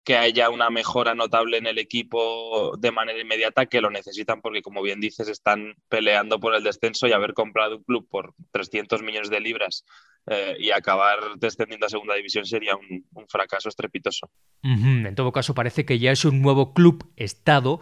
[0.04, 4.62] que haya una mejora notable en el equipo de manera inmediata, que lo necesitan porque,
[4.62, 9.02] como bien dices, están peleando por el descenso y haber comprado un club por 300
[9.02, 9.84] millones de libras
[10.26, 14.30] eh, y acabar descendiendo a segunda división sería un, fracaso estrepitoso.
[14.62, 17.80] En todo caso, parece que ya es un nuevo club Estado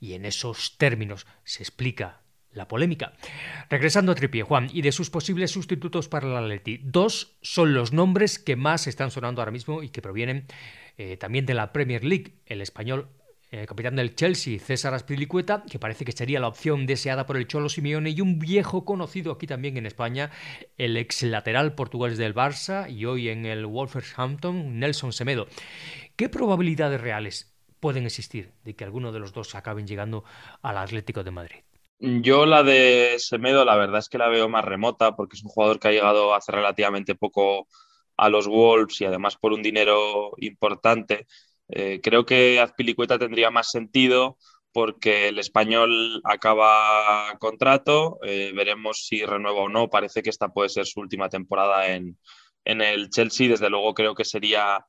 [0.00, 2.21] y en esos términos se explica
[2.52, 3.12] la polémica.
[3.68, 7.92] Regresando a Tripié, Juan, y de sus posibles sustitutos para el Atleti, dos son los
[7.92, 10.46] nombres que más están sonando ahora mismo y que provienen
[10.98, 13.08] eh, también de la Premier League, el español
[13.52, 17.46] el capitán del Chelsea, César Aspilicueta, que parece que sería la opción deseada por el
[17.46, 20.30] Cholo Simeone, y un viejo conocido aquí también en España,
[20.78, 25.48] el ex lateral portugués del Barça y hoy en el Wolverhampton, Nelson Semedo.
[26.16, 30.24] ¿Qué probabilidades reales pueden existir de que alguno de los dos acaben llegando
[30.62, 31.56] al Atlético de Madrid?
[32.04, 35.50] Yo la de Semedo, la verdad es que la veo más remota, porque es un
[35.50, 37.68] jugador que ha llegado hace relativamente poco
[38.16, 41.28] a los Wolves y además por un dinero importante.
[41.68, 44.36] Eh, creo que Azpilicueta tendría más sentido
[44.72, 50.70] porque el español acaba contrato, eh, veremos si renueva o no, parece que esta puede
[50.70, 52.18] ser su última temporada en,
[52.64, 54.84] el Chelsea, desde luego creo que sería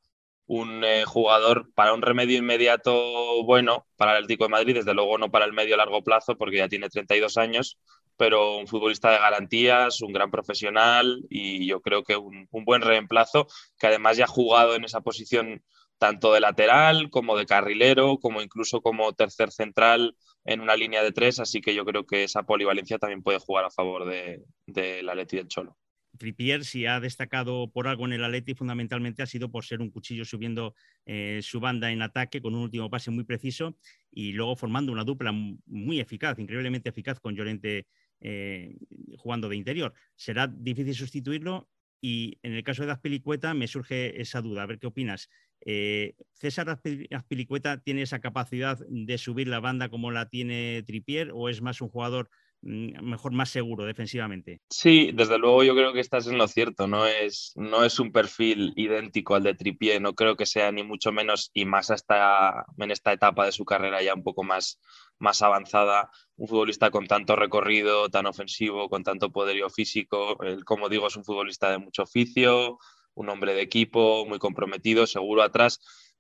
[0.46, 5.18] un eh, jugador para un remedio inmediato bueno para el Atlético de Madrid, desde luego
[5.18, 7.78] no para el medio largo plazo porque ya tiene 32 años,
[8.18, 12.82] pero un futbolista de garantías, un gran profesional y yo creo que un, un buen
[12.82, 13.48] reemplazo
[13.80, 15.64] que además ya ha jugado en esa posición
[15.98, 21.14] tanto de lateral como de carrilero, como incluso como tercer central en una línea de
[21.14, 25.02] tres, así que yo creo que esa polivalencia también puede jugar a favor de, de
[25.02, 25.78] Leti del Cholo.
[26.18, 29.90] Trippier, si ha destacado por algo en el Atleti, fundamentalmente ha sido por ser un
[29.90, 33.78] cuchillo subiendo eh, su banda en ataque con un último pase muy preciso
[34.12, 37.88] y luego formando una dupla muy eficaz, increíblemente eficaz con Llorente
[38.22, 38.78] eh,
[39.18, 39.94] jugando de interior.
[40.16, 44.78] Será difícil sustituirlo y en el caso de Azpilicueta me surge esa duda, a ver
[44.78, 45.30] qué opinas.
[45.66, 51.50] Eh, ¿César Azpilicueta tiene esa capacidad de subir la banda como la tiene Tripier o
[51.50, 52.30] es más un jugador
[52.64, 54.62] mejor más seguro defensivamente?
[54.70, 58.12] Sí, desde luego yo creo que estás en lo cierto, no es, no es un
[58.12, 62.66] perfil idéntico al de Tripier, no creo que sea ni mucho menos y más hasta
[62.78, 64.80] en esta etapa de su carrera ya un poco más,
[65.20, 71.08] más avanzada, un futbolista con tanto recorrido, tan ofensivo, con tanto poderío físico, como digo
[71.08, 72.78] es un futbolista de mucho oficio,
[73.14, 75.80] un hombre de equipo, muy comprometido, seguro atrás.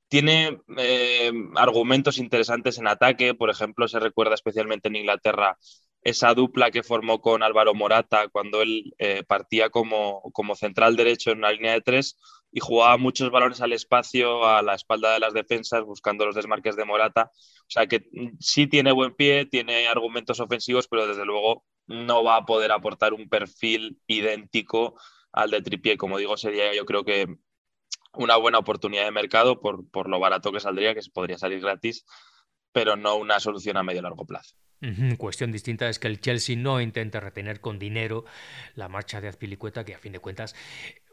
[0.09, 5.57] Tiene eh, argumentos interesantes en ataque, por ejemplo, se recuerda especialmente en Inglaterra
[6.03, 11.31] esa dupla que formó con Álvaro Morata cuando él eh, partía como, como central derecho
[11.31, 12.17] en una línea de tres
[12.51, 16.75] y jugaba muchos balones al espacio, a la espalda de las defensas, buscando los desmarques
[16.75, 17.31] de Morata.
[17.33, 22.23] O sea que mm, sí tiene buen pie, tiene argumentos ofensivos, pero desde luego no
[22.23, 24.95] va a poder aportar un perfil idéntico
[25.31, 25.97] al de Tripié.
[25.97, 27.27] Como digo, sería yo creo que
[28.13, 32.05] una buena oportunidad de mercado por, por lo barato que saldría, que podría salir gratis,
[32.71, 34.55] pero no una solución a medio largo plazo.
[35.17, 38.25] Cuestión distinta es que el Chelsea no intente retener con dinero
[38.75, 40.55] la marcha de Azpilicueta, que a fin de cuentas,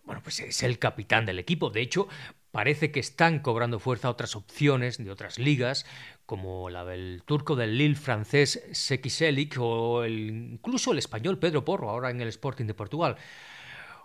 [0.02, 1.70] bueno, pues es el capitán del equipo.
[1.70, 2.08] De hecho,
[2.50, 5.86] parece que están cobrando fuerza otras opciones de otras ligas,
[6.26, 11.90] como la del turco del Lille francés Seki Selik o incluso el español Pedro Porro,
[11.90, 13.16] ahora en el Sporting de Portugal.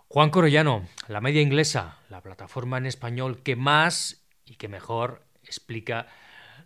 [0.07, 6.07] Juan Corellano, la media inglesa, la plataforma en español que más y que mejor explica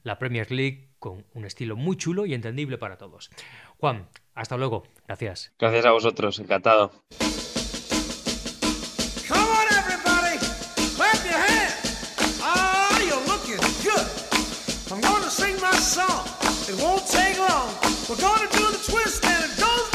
[0.03, 3.29] la Premier League con un estilo muy chulo y entendible para todos.
[3.77, 4.83] Juan, hasta luego.
[5.07, 5.51] Gracias.
[5.57, 6.91] Gracias a vosotros, encantado.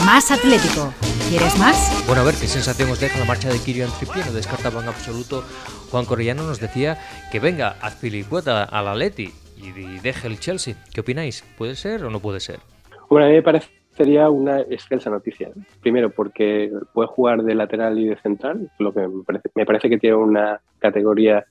[0.05, 0.93] Más Atlético.
[1.29, 2.07] ¿Quieres más?
[2.07, 4.27] Bueno, a ver qué sensación os deja la marcha de Kirian Trippier.
[4.27, 5.45] No descartaba en absoluto.
[5.91, 6.99] Juan Corellano nos decía
[7.33, 9.33] que venga Azpilicueta a la Leti
[9.69, 10.75] y deje el Chelsea.
[10.93, 11.43] ¿Qué opináis?
[11.57, 12.61] ¿Puede ser o no puede ser?
[13.09, 15.51] Bueno, a mí me parecería una excelsa noticia.
[15.81, 19.89] Primero, porque puede jugar de lateral y de central, lo que me parece, me parece
[19.89, 21.45] que tiene una categoría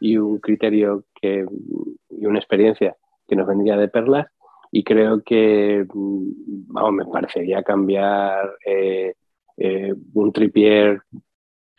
[0.00, 1.44] y un criterio que,
[2.10, 2.96] y una experiencia
[3.28, 4.26] que nos vendría de perlas
[4.72, 9.14] y creo que vamos, me parecería cambiar eh,
[9.56, 11.02] eh, un tripier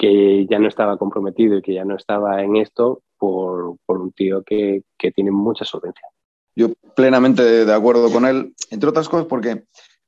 [0.01, 4.41] que ya no estaba comprometido y que ya no estaba en esto por, un tío
[4.41, 4.81] que,
[5.13, 6.07] tiene mucha solvencia.
[6.55, 9.63] Yo plenamente de acuerdo con él, entre otras cosas porque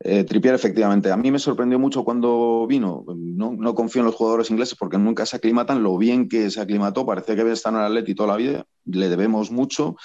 [0.06, 1.12] Eh, efectivamente.
[1.12, 3.06] A mí me sorprendió mucho cuando vino.
[3.15, 5.84] No, no, confío en los jugadores ingleses porque nunca se aclimatan.
[5.84, 8.65] Lo bien que se aclimató, parece que había estado en el Atleti toda la vida.
[8.86, 9.95] Le debemos mucho.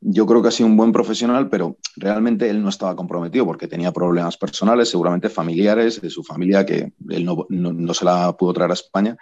[0.00, 3.68] Yo creo que ha sido un buen profesional, pero realmente él no estaba comprometido porque
[3.68, 8.32] tenía problemas personales, seguramente familiares, de su familia, que él no, no, no se la
[8.36, 9.16] pudo traer a España.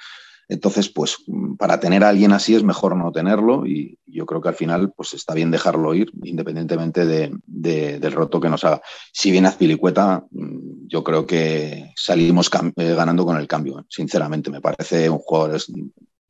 [0.48, 1.16] Entonces, pues
[1.58, 4.92] para tener a alguien así es mejor no tenerlo y yo creo que al final
[4.92, 8.80] pues está bien dejarlo ir independientemente de, de, del roto que nos haga.
[9.12, 14.50] Si viene Azpilicueta, yo creo que salimos eh, ganando con el cambio, sinceramente.
[14.50, 15.60] Me parece un jugador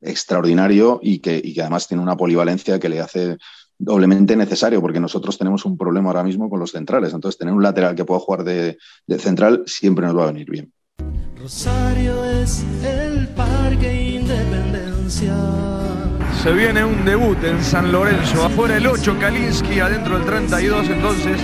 [0.01, 3.37] extraordinario y que, y que además tiene una polivalencia que le hace
[3.77, 7.13] doblemente necesario porque nosotros tenemos un problema ahora mismo con los centrales.
[7.13, 10.49] Entonces, tener un lateral que pueda jugar de, de central siempre nos va a venir
[10.49, 10.71] bien.
[11.39, 15.35] Rosario es el Parque Independencia.
[16.43, 18.43] Se viene un debut en San Lorenzo.
[18.43, 20.89] Afuera el 8, Kalinski, adentro el 32.
[20.89, 21.39] Entonces,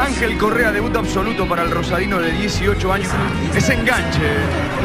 [0.00, 3.08] Ángel Correa, debut absoluto para el Rosarino de 18 años.
[3.54, 4.20] Ese enganche,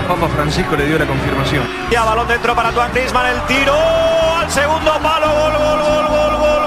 [0.07, 1.63] Papa Francisco le dio la confirmación.
[1.89, 6.37] Ya balón dentro para Tuan Griezmann, el tiro al segundo palo, gol, gol, gol, gol,
[6.37, 6.64] gol,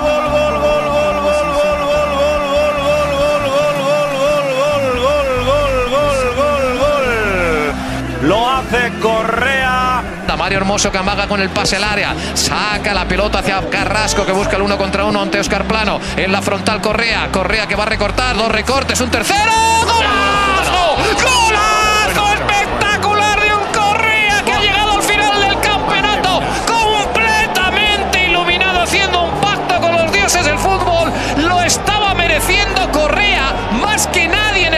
[9.01, 10.03] Correa.
[10.39, 12.15] Mario Hermoso que amaga con el pase al área.
[12.35, 16.01] Saca la pelota hacia Carrasco que busca el uno contra uno ante Oscar Plano.
[16.17, 17.29] En la frontal Correa.
[17.33, 18.37] Correa que va a recortar.
[18.37, 19.01] Dos recortes.
[19.01, 19.51] Un tercero.
[19.83, 20.97] ¡Golazo!
[21.25, 22.35] ¡Golazo!
[22.35, 26.41] Espectacular de un Correa que ha llegado al final del campeonato.
[26.67, 31.13] Completamente iluminado haciendo un pacto con los dioses del fútbol.
[31.49, 34.78] Lo estaba mereciendo Correa más que nadie en el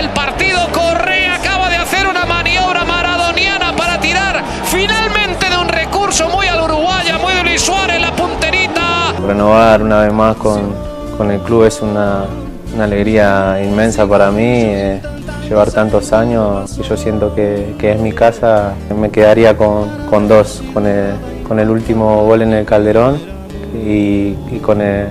[6.28, 9.14] muy al uruguaya, muy de Luis Suárez, la punterita.
[9.26, 10.74] Renovar una vez más con,
[11.16, 12.24] con el club es una,
[12.74, 14.42] una, alegría inmensa para mí.
[14.44, 15.00] Eh,
[15.48, 20.62] llevar tantos años yo siento que, que, es mi casa, me quedaría con, con dos,
[20.72, 21.14] con el,
[21.46, 23.18] con el, último gol en el Calderón
[23.74, 25.08] y, y con, el,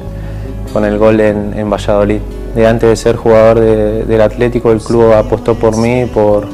[0.71, 2.21] con el gol en, en Valladolid.
[2.55, 6.47] De antes de ser jugador de, del Atlético, el club apostó por mí, por,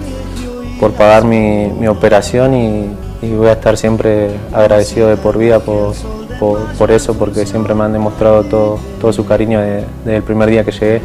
[0.79, 2.89] por pagar mi, mi operación y,
[3.25, 5.93] y, voy a estar siempre agradecido de por vida por,
[6.39, 10.23] por, por eso, porque siempre me han demostrado todo, todo su cariño de, desde el
[10.23, 11.01] primer día que llegué.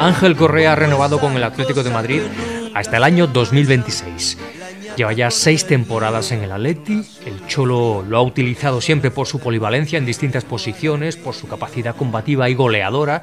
[0.00, 2.22] Ángel Correa ha renovado con el Atlético de Madrid
[2.74, 4.38] hasta el año 2026.
[5.00, 7.02] Lleva ya seis temporadas en el Atleti.
[7.24, 11.96] El Cholo lo ha utilizado siempre por su polivalencia en distintas posiciones, por su capacidad
[11.96, 13.22] combativa y goleadora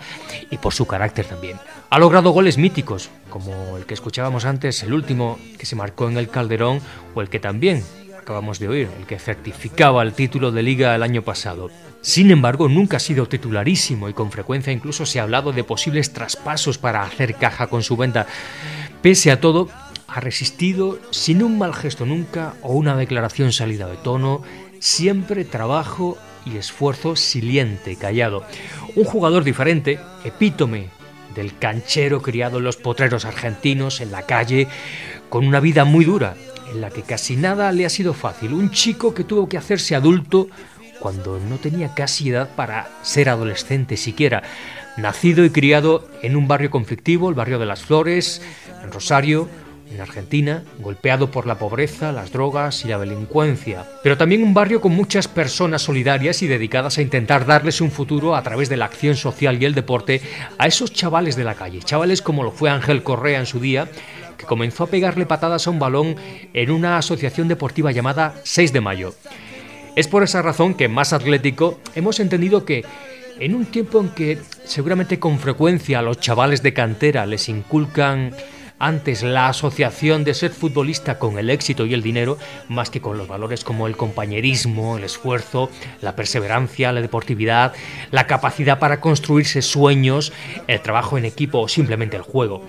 [0.49, 1.57] y por su carácter también.
[1.91, 6.17] Ha logrado goles míticos, como el que escuchábamos antes, el último que se marcó en
[6.17, 6.81] el Calderón
[7.13, 7.83] o el que también
[8.19, 11.69] acabamos de oír, el que certificaba el título de liga el año pasado.
[12.01, 16.11] Sin embargo, nunca ha sido titularísimo y con frecuencia incluso se ha hablado de posibles
[16.11, 18.25] traspasos para hacer caja con su venta.
[19.03, 19.69] Pese a todo,
[20.07, 24.41] ha resistido sin un mal gesto nunca o una declaración salida de tono,
[24.79, 28.43] siempre trabajo y esfuerzo siliente, callado.
[28.95, 30.89] Un jugador diferente, epítome
[31.35, 34.67] del canchero criado en los potreros argentinos, en la calle,
[35.29, 36.35] con una vida muy dura,
[36.71, 38.53] en la que casi nada le ha sido fácil.
[38.53, 40.47] Un chico que tuvo que hacerse adulto
[40.99, 44.41] cuando no tenía casi edad para ser adolescente siquiera.
[44.97, 48.41] Nacido y criado en un barrio conflictivo, el barrio de las Flores,
[48.83, 49.47] en Rosario,
[49.91, 54.81] en Argentina, golpeado por la pobreza, las drogas y la delincuencia, pero también un barrio
[54.81, 58.85] con muchas personas solidarias y dedicadas a intentar darles un futuro a través de la
[58.85, 60.21] acción social y el deporte
[60.57, 63.87] a esos chavales de la calle, chavales como lo fue Ángel Correa en su día,
[64.37, 66.15] que comenzó a pegarle patadas a un balón
[66.53, 69.15] en una asociación deportiva llamada 6 de Mayo.
[69.95, 72.85] Es por esa razón que Más Atlético hemos entendido que
[73.39, 78.33] en un tiempo en que seguramente con frecuencia a los chavales de cantera les inculcan
[78.79, 82.37] antes la asociación de ser futbolista con el éxito y el dinero,
[82.69, 85.69] más que con los valores como el compañerismo, el esfuerzo,
[86.01, 87.73] la perseverancia, la deportividad,
[88.11, 90.33] la capacidad para construirse sueños,
[90.67, 92.63] el trabajo en equipo o simplemente el juego.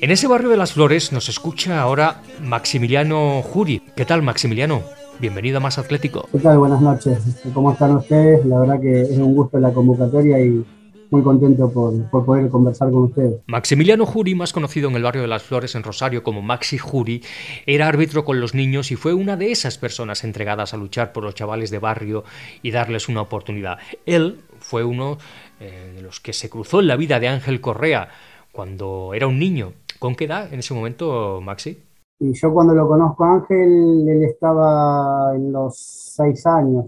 [0.00, 3.82] En ese barrio de las Flores nos escucha ahora Maximiliano Juri.
[3.94, 4.82] ¿Qué tal, Maximiliano?
[5.20, 6.28] Bienvenido a Más Atlético.
[6.32, 6.48] ¿Qué?
[6.48, 7.18] Buenas noches.
[7.54, 8.44] ¿Cómo están ustedes?
[8.44, 10.64] La verdad que es un gusto la convocatoria y
[11.12, 13.40] muy contento por, por, poder conversar con ustedes.
[13.46, 17.22] Maximiliano Juri, más conocido en el barrio de las Flores en Rosario como Maxi Juri,
[17.66, 21.22] era árbitro con los niños y fue una de esas personas entregadas a luchar por
[21.22, 22.24] los chavales de barrio
[22.62, 23.78] y darles una oportunidad.
[24.06, 25.18] Él fue uno
[25.60, 28.08] eh, de los que se cruzó en la vida de Ángel Correa
[28.50, 29.74] cuando era un niño.
[29.98, 31.78] ¿Con qué edad en ese momento, Maxi?
[32.18, 36.86] Y yo cuando lo conozco a Ángel, él estaba en los seis años,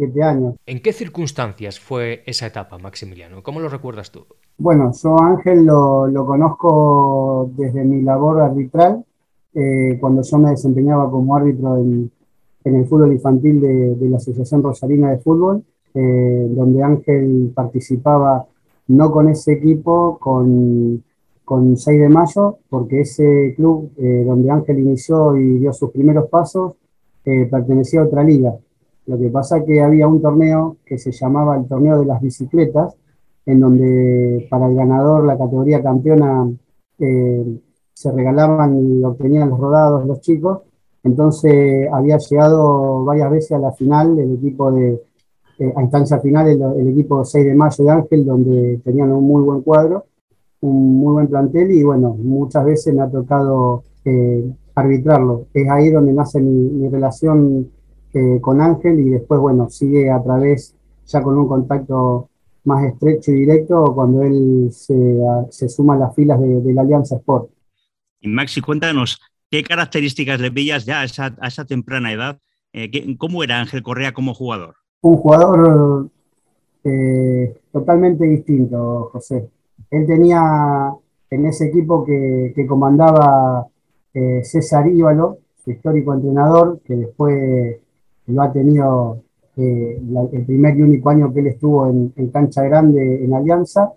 [0.00, 0.54] siete años.
[0.66, 3.42] ¿En qué circunstancias fue esa etapa, Maximiliano?
[3.42, 4.24] ¿Cómo lo recuerdas tú?
[4.56, 9.04] Bueno, yo Ángel lo, lo conozco desde mi labor arbitral,
[9.54, 12.10] eh, cuando yo me desempeñaba como árbitro en,
[12.64, 18.46] en el fútbol infantil de, de, la Asociación Rosarina de Fútbol, eh, donde Ángel participaba
[18.88, 21.02] no con ese equipo, con,
[21.44, 26.28] con 6 de mayo, porque ese club eh, donde Ángel inició y dio sus primeros
[26.28, 26.74] pasos
[27.24, 28.54] eh, pertenecía a otra liga.
[29.06, 32.20] Lo que pasa es que había un torneo que se llamaba el torneo de las
[32.20, 32.94] bicicletas,
[33.46, 36.48] en donde para el ganador, la categoría campeona,
[36.98, 37.60] eh,
[37.92, 40.60] se regalaban y obtenían los rodados los chicos.
[41.02, 45.02] Entonces había llegado varias veces a la final el equipo de,
[45.58, 49.42] eh, a instancia final, el, equipo 6 de mayo de Ángel, donde tenían un muy
[49.42, 50.06] buen cuadro,
[50.60, 55.46] un muy buen plantel y bueno, muchas veces me ha tocado eh, arbitrarlo.
[55.52, 57.70] Es ahí donde nace mi, mi relación
[58.12, 60.74] eh, con Ángel y después, bueno, sigue a través,
[61.06, 62.28] ya con un contacto
[62.64, 65.18] más estrecho y directo, cuando él se,
[65.50, 67.50] se suma a las filas de, de la Alianza Sport.
[68.20, 69.20] Y Maxi, cuéntanos,
[69.50, 72.38] ¿qué características le veías ya a esa, a esa temprana edad?
[72.72, 74.74] Eh, ¿qué, ¿Cómo era Ángel Correa como jugador?
[75.02, 76.10] Un jugador
[76.84, 79.48] eh, totalmente distinto, José.
[79.90, 80.92] Él tenía
[81.30, 83.66] en ese equipo que, que comandaba
[84.42, 87.78] César Ívalo, su histórico entrenador, que después
[88.26, 89.22] lo ha tenido
[89.56, 90.00] eh,
[90.32, 93.92] el primer y único año que él estuvo en, cancha grande en Alianza.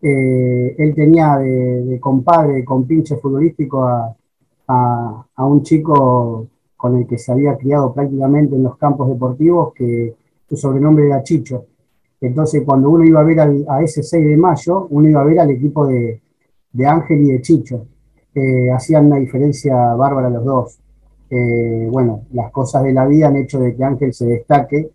[0.00, 4.14] Eh, él tenía de, compadre, de compinche futbolístico a,
[5.38, 10.14] un chico con el que se había criado prácticamente en los campos deportivos, que
[10.48, 11.66] su sobrenombre era Chicho.
[12.20, 15.40] Entonces, cuando uno iba a ver a ese 6 de mayo, uno iba a ver
[15.40, 16.20] al equipo de,
[16.74, 17.86] de Ángel y de Chicho.
[18.34, 20.78] Eh, hacían una diferencia bárbara los dos.
[21.36, 24.88] Eh, bueno, las cosas de la vida han hecho de que Ángel se destaque,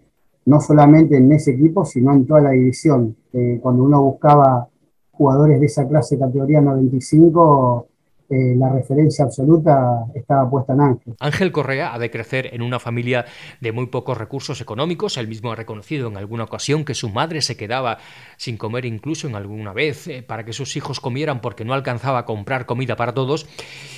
[0.46, 3.14] no solamente en ese equipo, sino en toda la división.
[3.34, 4.70] Eh, cuando uno buscaba
[5.12, 7.88] jugadores de esa clase categoría 95,
[8.30, 11.16] eh, la referencia absoluta estaba puesta en Ángel.
[11.20, 13.26] Ángel Correa ha de crecer en una familia
[13.60, 15.18] de muy pocos recursos económicos.
[15.18, 17.98] Él mismo ha reconocido en alguna ocasión que su madre se quedaba
[18.38, 22.20] sin comer incluso en alguna vez eh, para que sus hijos comieran porque no alcanzaba
[22.20, 23.48] a comprar comida para todos.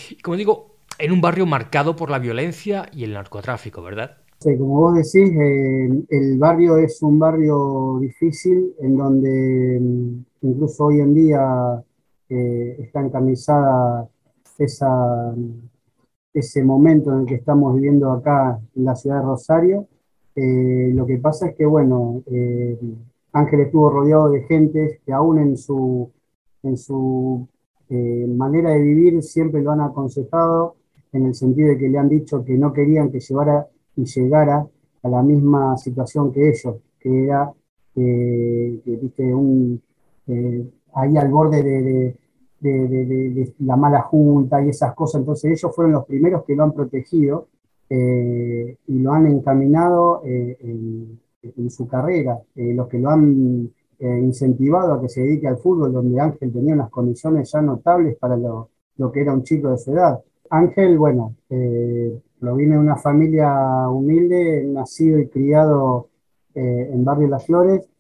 [0.10, 4.18] Y como digo, en un barrio marcado por la violencia y el narcotráfico, ¿verdad?
[4.42, 5.38] Sí, como vos decís,
[6.10, 9.80] el barrio es un barrio difícil en donde
[10.42, 11.84] incluso hoy en día
[12.28, 14.10] eh, está encamisada
[14.58, 15.36] esa,
[16.34, 19.88] ese momento en el que estamos viviendo acá en la ciudad de Rosario.
[20.36, 22.80] Eh, lo que pasa es que, bueno, eh,
[23.34, 26.12] Ángel estuvo rodeado de gente que aún en su,
[26.64, 27.48] en su
[27.90, 30.78] manera de vivir siempre lo han aconsejado
[31.14, 34.66] en el sentido de que le han dicho que no querían que llevara y llegara
[35.04, 37.52] a la misma situación que ellos, que era
[37.94, 39.82] que, viste, un,
[40.94, 42.18] ahí al borde de,
[43.60, 45.20] la mala junta y esas cosas.
[45.22, 47.48] Entonces ellos fueron los primeros que lo han protegido
[47.90, 54.94] eh, y lo han encaminado eh, en, su carrera, eh, los que lo han incentivado
[54.94, 59.12] a que se dedique al fútbol, donde Ángel tenía unas condiciones ya notables para lo
[59.12, 60.20] que era un chico de su edad.
[60.52, 66.10] Ángel, bueno, lo vine de una familia humilde, nacido y criado
[66.54, 67.92] en Barrio Las Flores,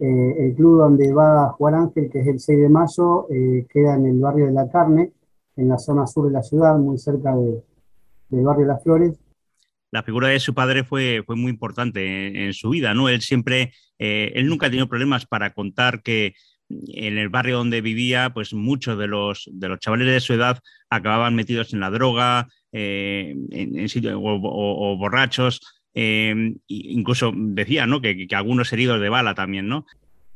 [0.00, 3.66] eh, el club donde va a jugar Ángel, que es el 6 de mayo, eh,
[3.70, 5.12] queda en el barrio de La Carne,
[5.56, 7.62] en la zona sur de la ciudad, muy cerca de,
[8.30, 9.20] del barrio Las Flores.
[9.90, 13.10] La figura de su padre fue, fue muy importante en, en, su vida, ¿no?
[13.10, 16.32] Él siempre, eh, él nunca ha tenido problemas para contar que
[16.88, 20.58] en el barrio donde vivía, pues muchos de los, de los chavales de su edad
[20.88, 25.60] acababan metidos en la droga, en, en sitio, o, borrachos,
[25.94, 28.00] eh, incluso decía, ¿no?
[28.00, 29.84] Que, algunos heridos de bala también, ¿no?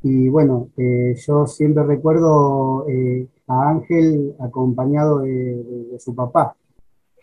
[0.03, 6.57] Y bueno, eh, yo siempre recuerdo eh, a Ángel acompañado de, de, su papá,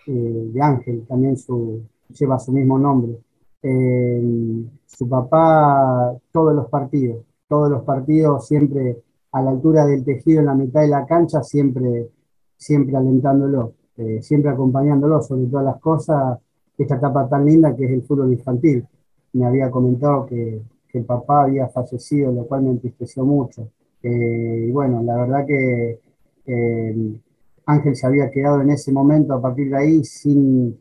[0.08, 3.17] eh, de Ángel, también su, lleva su mismo nombre.
[3.63, 10.39] Eh, su papá, todos los partidos, todos los partidos siempre a la altura del tejido
[10.39, 12.07] en la mitad de la cancha, siempre,
[12.55, 16.39] siempre alentándolo, eh, siempre acompañándolo sobre todas las cosas
[16.77, 18.87] esta etapa tan linda que es el fútbol infantil.
[19.33, 20.61] Me había comentado que,
[20.93, 23.69] el papá había fallecido, lo cual me entristeció mucho.
[24.03, 25.99] Eh, y bueno, la verdad que
[26.45, 27.19] eh,
[27.65, 30.77] Ángel se había quedado en ese momento, a partir de ahí, sin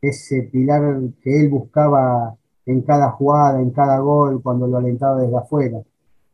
[0.00, 5.36] ese pilar que él buscaba en cada jugada, en cada gol, cuando lo alentaba desde
[5.36, 5.82] afuera.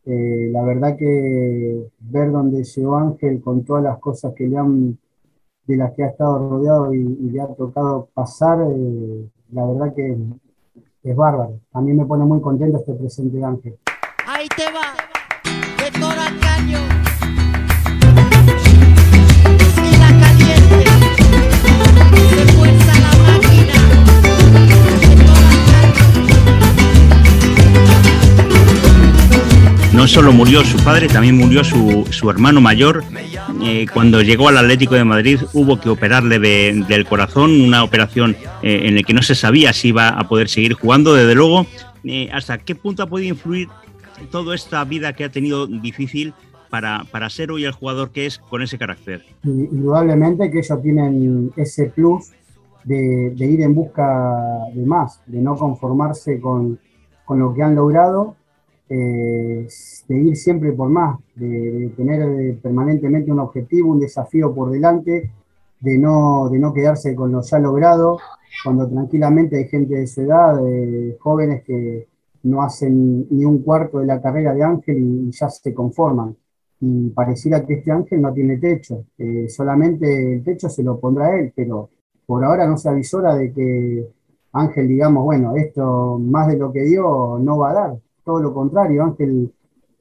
[0.06, 4.98] Eh, la verdad que ver dónde llegó Ángel con todas las cosas que le han
[5.66, 10.16] de las que ha estado rodeado y, le ha tocado pasar, eh, la verdad que
[11.02, 11.58] es bárbaro.
[11.72, 13.78] A mí me pone muy contento este presente de Ángel.
[30.04, 33.02] No solo murió su padre, también murió su, su hermano mayor.
[33.62, 38.36] Eh, cuando llegó al Atlético de Madrid hubo que operarle de- del corazón, una operación
[38.62, 41.14] eh, en la que no se sabía si iba a poder seguir jugando.
[41.14, 41.64] Desde luego,
[42.04, 43.68] eh, ¿hasta qué punto ha podido influir
[44.30, 46.34] toda esta vida que ha tenido difícil
[46.68, 49.24] para, para ser hoy el jugador que es con ese carácter?
[49.42, 52.26] Indudablemente que ellos tienen ese plus
[52.84, 54.36] de, de ir en busca
[54.74, 56.78] de más, de no conformarse con,
[57.24, 58.36] con lo que han logrado,
[58.88, 59.66] eh,
[60.08, 64.70] de ir siempre por más, de, de tener eh, permanentemente un objetivo, un desafío por
[64.70, 65.30] delante,
[65.80, 68.18] de no, de no quedarse con lo ya logrado,
[68.64, 72.08] cuando tranquilamente hay gente de su edad, eh, jóvenes que
[72.44, 76.36] no hacen ni un cuarto de la carrera de Ángel y, y ya se conforman.
[76.80, 81.38] Y pareciera que este Ángel no tiene techo, eh, solamente el techo se lo pondrá
[81.38, 81.90] él, pero
[82.26, 84.06] por ahora no se avisora de que
[84.52, 87.96] Ángel, digamos, bueno, esto más de lo que dio no va a dar.
[88.24, 89.52] Todo lo contrario, Ángel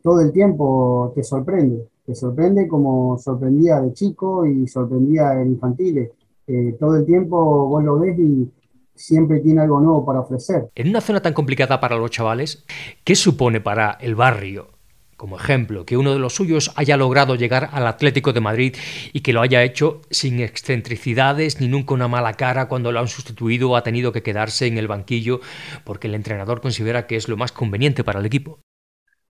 [0.03, 1.87] todo el tiempo te sorprende.
[2.05, 6.11] Te sorprende como sorprendía de chico y sorprendía en infantiles.
[6.45, 8.51] Eh, todo el tiempo vos lo ves y
[8.93, 10.69] siempre tiene algo nuevo para ofrecer.
[10.75, 12.65] En una zona tan complicada para los chavales,
[13.05, 14.67] ¿qué supone para el barrio,
[15.17, 18.75] como ejemplo, que uno de los suyos haya logrado llegar al Atlético de Madrid
[19.13, 23.07] y que lo haya hecho sin excentricidades ni nunca una mala cara cuando lo han
[23.07, 25.39] sustituido o ha tenido que quedarse en el banquillo
[25.83, 28.59] porque el entrenador considera que es lo más conveniente para el equipo?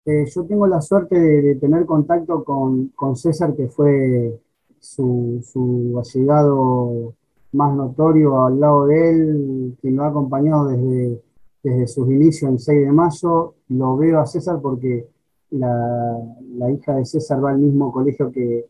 [0.06, 4.38] Eh, yo tengo la suerte de, tener contacto con, con César, que fue
[4.80, 7.16] su, su allegado
[7.54, 11.22] más notorio al lado de él, quien lo ha acompañado desde,
[11.64, 13.56] desde sus inicios en 6 de mayo.
[13.70, 15.08] Lo veo a César porque
[15.54, 18.66] la, hija de César va al mismo colegio que,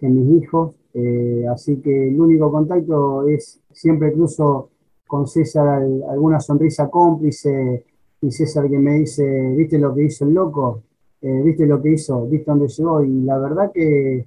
[0.00, 4.70] mis hijos, eh, así que el único contacto es siempre cruzo
[5.06, 7.84] con César al- alguna sonrisa cómplice
[8.20, 9.24] y César que me dice,
[9.56, 10.82] ¿viste lo que hizo el loco?
[11.20, 12.26] Eh, ¿Viste lo que hizo?
[12.26, 13.02] ¿Viste dónde llegó?
[13.02, 14.26] Y la verdad que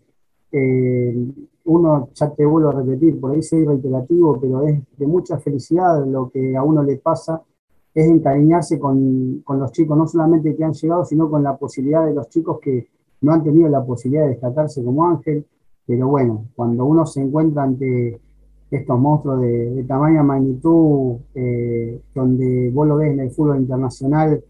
[0.52, 1.16] eh,
[1.66, 6.06] uno, ya te vuelvo a repetir, por ahí soy reiterativo, pero es de mucha felicidad
[6.06, 7.42] lo que a uno le pasa,
[7.94, 12.06] es encariñarse con, con los chicos, no solamente que han llegado, sino con la posibilidad
[12.06, 12.88] de los chicos que
[13.22, 15.46] no han tenido la posibilidad de destacarse como Ángel,
[15.86, 18.20] pero bueno, cuando uno se encuentra ante
[18.70, 24.42] estos monstruos de, de tamaño magnitud, eh, donde vos lo ves en el fútbol internacional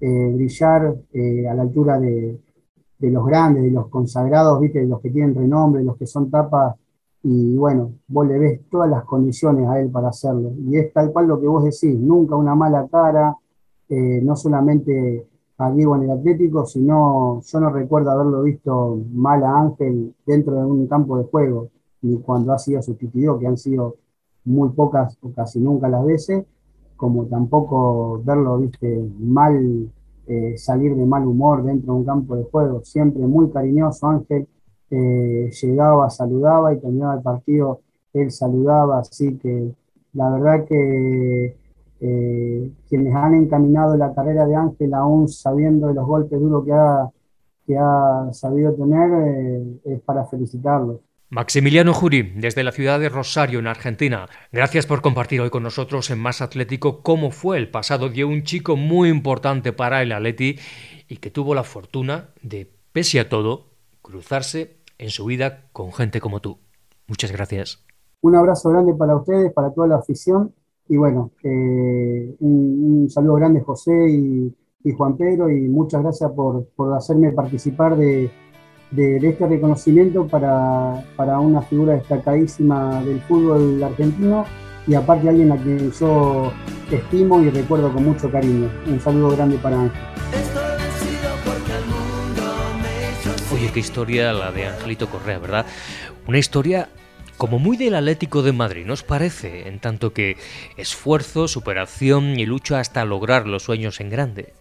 [0.00, 2.38] eh, brillar eh, a la altura de,
[2.98, 4.80] de los grandes, de los consagrados, ¿viste?
[4.80, 6.76] de los que tienen renombre, los que son tapas,
[7.22, 10.52] y bueno, vos le ves todas las condiciones a él para hacerlo.
[10.58, 13.36] Y es tal cual lo que vos decís, nunca una mala cara,
[13.88, 15.26] eh, no solamente
[15.58, 20.54] a Diego en el Atlético, sino yo no recuerdo haberlo visto mal a Ángel dentro
[20.54, 21.68] de un campo de juego,
[22.02, 23.96] ni cuando ha sido sustituido, que han sido
[24.44, 26.46] muy pocas o casi nunca las veces,
[26.96, 29.90] como tampoco verlo, viste, mal,
[30.26, 34.48] eh, salir de mal humor dentro de un campo de juego, siempre muy cariñoso Ángel,
[34.90, 37.80] eh, llegaba, saludaba y terminaba el partido,
[38.12, 39.72] él saludaba, así que
[40.14, 41.56] la verdad que
[42.00, 46.72] eh, quienes han encaminado la carrera de Ángel, aún sabiendo de los golpes duros que
[46.72, 47.10] ha,
[47.66, 51.00] que ha sabido tener, eh, es para felicitarlo.
[51.28, 54.28] Maximiliano Jurí, desde la ciudad de Rosario, en Argentina.
[54.50, 58.42] Gracias por compartir hoy con nosotros en Más Atlético cómo fue el pasado de un
[58.42, 60.58] chico muy importante para el Atleti
[61.06, 63.68] y que tuvo la fortuna de, pese a todo,
[64.02, 66.58] cruzarse en su vida con gente como tú.
[67.08, 67.84] Muchas gracias.
[68.20, 70.54] Un abrazo grande para ustedes, para toda la afición
[70.88, 74.54] y bueno, eh, un, saludo grande José y,
[74.96, 78.30] Juan Pedro y muchas gracias por, hacerme participar de
[78.90, 84.44] este reconocimiento para, para, una figura destacadísima del fútbol argentino
[84.86, 86.50] y aparte alguien a quien yo
[86.90, 88.68] estimo y recuerdo con mucho cariño.
[88.88, 90.39] Un saludo grande para Ángel.
[93.72, 95.64] Qué historia la de Angelito Correa, ¿verdad?
[96.26, 96.88] Una historia
[97.38, 99.68] como muy del Atlético de Madrid, ¿nos parece?
[99.68, 100.36] En tanto que
[100.76, 104.52] esfuerzo, superación y lucha hasta lograr los sueños en grande.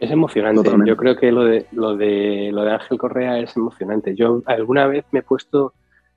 [0.00, 0.64] Es emocionante.
[0.64, 0.90] Totalmente.
[0.90, 4.16] Yo creo que lo de, lo de lo de Ángel Correa es emocionante.
[4.16, 5.72] Yo alguna vez me he puesto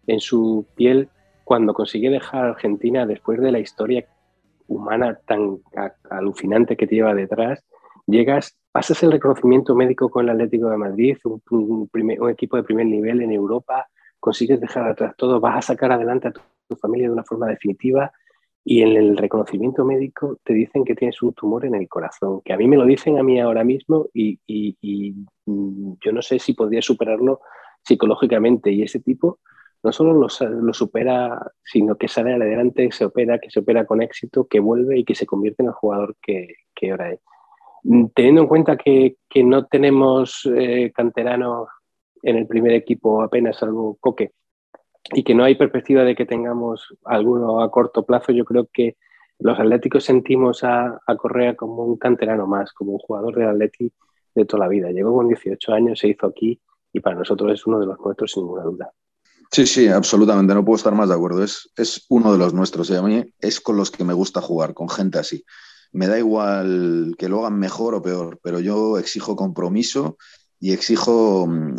[0.08, 1.08] en su piel
[1.44, 4.06] cuando conseguí dejar Argentina después de la historia
[4.68, 5.60] humana tan
[6.10, 7.64] alucinante que te lleva detrás.
[8.08, 11.90] Llegas, pasas el reconocimiento médico con el Atlético de Madrid, un,
[12.30, 13.88] equipo de primer nivel en Europa,
[14.20, 17.48] consigues dejar atrás todo, vas a sacar adelante a tu, tu familia de una forma
[17.48, 18.12] definitiva
[18.64, 22.54] y en el reconocimiento médico te dicen que tienes un tumor en el corazón, que
[22.54, 24.40] a mí me lo dicen a mí ahora mismo y,
[25.46, 27.42] mm, yo no sé si podría superarlo
[27.84, 28.72] psicológicamente.
[28.72, 29.40] Y ese tipo
[29.84, 30.30] no solo lo,
[30.74, 35.06] supera, sino que sale adelante, se opera, que se opera con éxito, que vuelve y
[35.06, 36.56] que se convierte en el jugador que,
[36.92, 37.20] ahora es.
[38.14, 41.68] Teniendo en cuenta que, no tenemos eh, canterano
[42.22, 44.32] en el primer equipo apenas algo Coque
[45.14, 48.98] y que no hay perspectiva de que tengamos alguno a corto plazo, yo creo que
[49.40, 53.92] los atléticos sentimos a, Correa como un canterano más, como un jugador del Atleti
[54.36, 54.92] de toda la vida.
[54.92, 56.62] Llegó con 18 años, se hizo aquí
[56.94, 58.92] y para nosotros es uno de los nuestros sin ninguna duda.
[59.52, 61.44] Sí, sí, absolutamente, no puedo estar más de acuerdo.
[61.44, 64.40] Es, es uno de los nuestros y a mí es con los que me gusta
[64.42, 65.44] jugar, con gente así.
[65.92, 70.18] Me da igual que lo hagan mejor o peor, pero yo exijo compromiso
[70.60, 71.76] y exijo mm,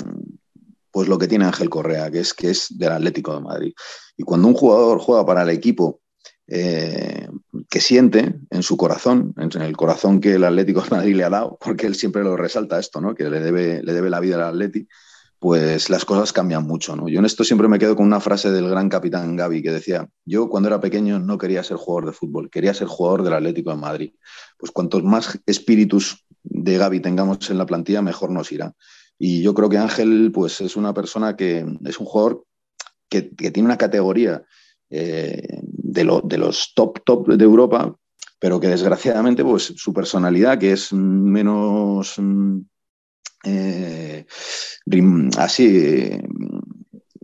[0.91, 3.73] pues lo que tiene Ángel Correa, que es, que es del Atlético de Madrid.
[4.17, 6.01] Y cuando un jugador juega para el equipo
[6.47, 7.29] eh,
[7.71, 11.31] que siente en su corazón, en el corazón que el Atlético de Madrid le ha
[11.31, 13.15] dado, porque él siempre lo resalta esto, ¿no?
[13.15, 14.87] que le debe, le debe la vida al Atleti,
[15.43, 16.95] pues las cosas cambian mucho.
[16.95, 17.09] ¿no?
[17.09, 20.09] Yo en esto siempre me quedo con una frase del gran capitán Gaby que decía,
[20.25, 23.71] yo cuando era pequeño no quería ser jugador de fútbol, quería ser jugador del Atlético
[23.71, 24.13] de Madrid.
[24.57, 28.73] Pues cuantos más espíritus de Gaby tengamos en la plantilla, mejor nos irá.
[29.19, 32.45] Y yo creo que Ángel pues, es una persona que es un jugador
[33.09, 34.45] que, tiene una categoría
[34.91, 37.93] eh, de, los top, top de Europa,
[38.39, 42.17] pero que desgraciadamente pues, su personalidad, que es menos
[43.45, 44.27] eh,
[45.39, 46.11] así,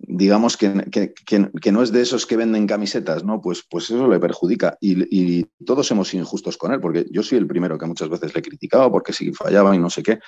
[0.08, 3.40] digamos que, que, no es de esos que venden camisetas, ¿no?
[3.40, 4.76] Pues, pues eso le perjudica.
[4.80, 8.34] Y, y, todos somos injustos con él, porque yo soy el primero que muchas veces
[8.34, 10.18] le he criticado porque si fallaba y no sé qué.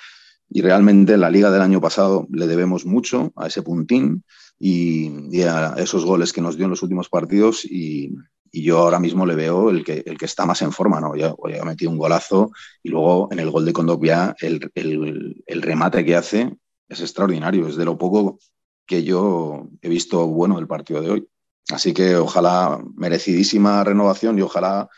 [0.49, 4.23] Y realmente la liga del año pasado le debemos mucho a ese puntín
[4.59, 7.65] y, a esos goles que nos dio en los últimos partidos.
[7.65, 8.13] Y,
[8.51, 10.99] yo ahora mismo le veo el que, el que está más en forma.
[10.99, 11.15] ¿no?
[11.15, 12.51] Ya, ha metido un golazo
[12.83, 16.53] y luego en el gol de Condopia el, el, remate que hace
[16.89, 17.67] es extraordinario.
[17.67, 18.39] Es de lo poco
[18.85, 21.27] que yo he visto bueno del partido de hoy.
[21.69, 24.89] Así que ojalá merecidísima renovación y ojalá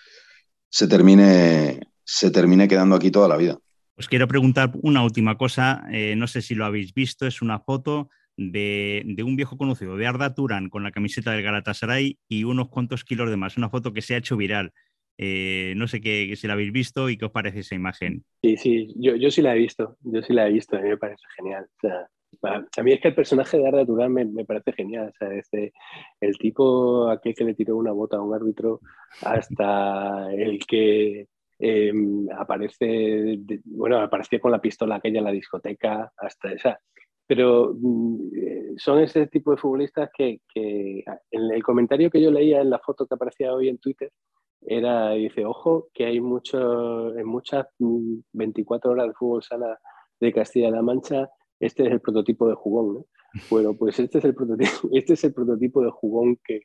[0.69, 3.59] se termine, se termine quedando aquí toda la vida.
[3.95, 7.59] Os quiero preguntar una última cosa, eh, no sé si lo habéis visto, es una
[7.59, 12.69] foto de, un viejo conocido, de Arda Turán, con la camiseta del Galatasaray y unos
[12.69, 14.71] cuantos kilos de más, una foto que se ha hecho viral.
[15.17, 18.23] Eh, no sé qué, si la habéis visto y qué os parece esa imagen.
[18.41, 20.89] Sí, sí, yo, yo sí la he visto, yo sí la he visto, a mí
[20.89, 21.67] me parece genial.
[22.41, 25.13] a mí es que el personaje de Arda Turán me, parece genial.
[25.21, 25.71] O desde
[26.19, 28.79] el tipo aquel que le tiró una bota a un árbitro
[29.21, 31.27] hasta el que
[31.65, 36.79] Em, aparece, bueno, aparecía con la pistola aquella en la discoteca, hasta esa.
[37.35, 42.61] Pero mm, eh, son ese tipo de futbolistas que, en el comentario que yo leía
[42.61, 44.11] en la foto que aparecía hoy en Twitter,
[44.61, 49.79] era, dice, ojo, que hay mucho, en muchas 24 mm, horas de fútbol sala
[50.19, 51.27] de Castilla-La Mancha,
[51.59, 53.03] este es el prototipo de jugón,
[53.49, 56.61] Bueno, pues este es el prototipo, este es el prototipo de jugón que,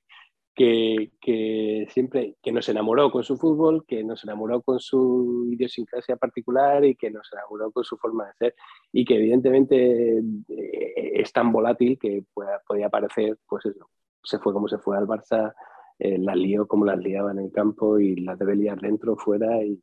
[0.59, 6.85] que, siempre que nos enamoró con su fútbol, que nos enamoró con su idiosincrasia particular
[6.85, 8.55] y que nos enamoró con su forma de ser
[8.93, 12.25] y que evidentemente eh, es tan volátil que
[12.67, 13.89] podía parecer, pues eso,
[14.23, 15.55] se fue como se fue al Barça,
[15.99, 19.63] eh, la lió como las liaba en el campo y las debe liar dentro, fuera
[19.63, 19.81] y,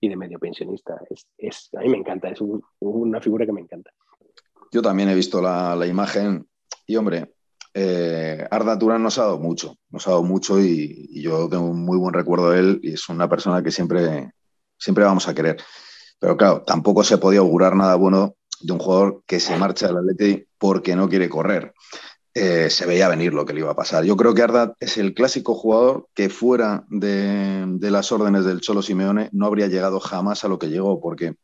[0.00, 1.00] de medio pensionista.
[1.36, 2.40] Es, a mí me encanta, es
[2.80, 3.90] una figura que me encanta.
[4.70, 6.46] Yo también he visto la, la imagen
[6.86, 7.35] y hombre,
[7.78, 11.84] eh, Arda Turán nos ha dado mucho, nos ha dado mucho y, yo tengo un
[11.84, 14.32] muy buen recuerdo de él y es una persona que siempre,
[14.78, 15.58] siempre vamos a querer.
[16.18, 19.98] Pero claro, tampoco se podía augurar nada bueno de un jugador que se marcha del
[19.98, 21.74] Atleti porque no quiere correr.
[22.32, 24.04] Eh, se veía venir lo que le iba a pasar.
[24.04, 28.62] Yo creo que Arda es el clásico jugador que fuera de, de las órdenes del
[28.62, 31.34] Cholo Simeone no habría llegado jamás a lo que llegó porque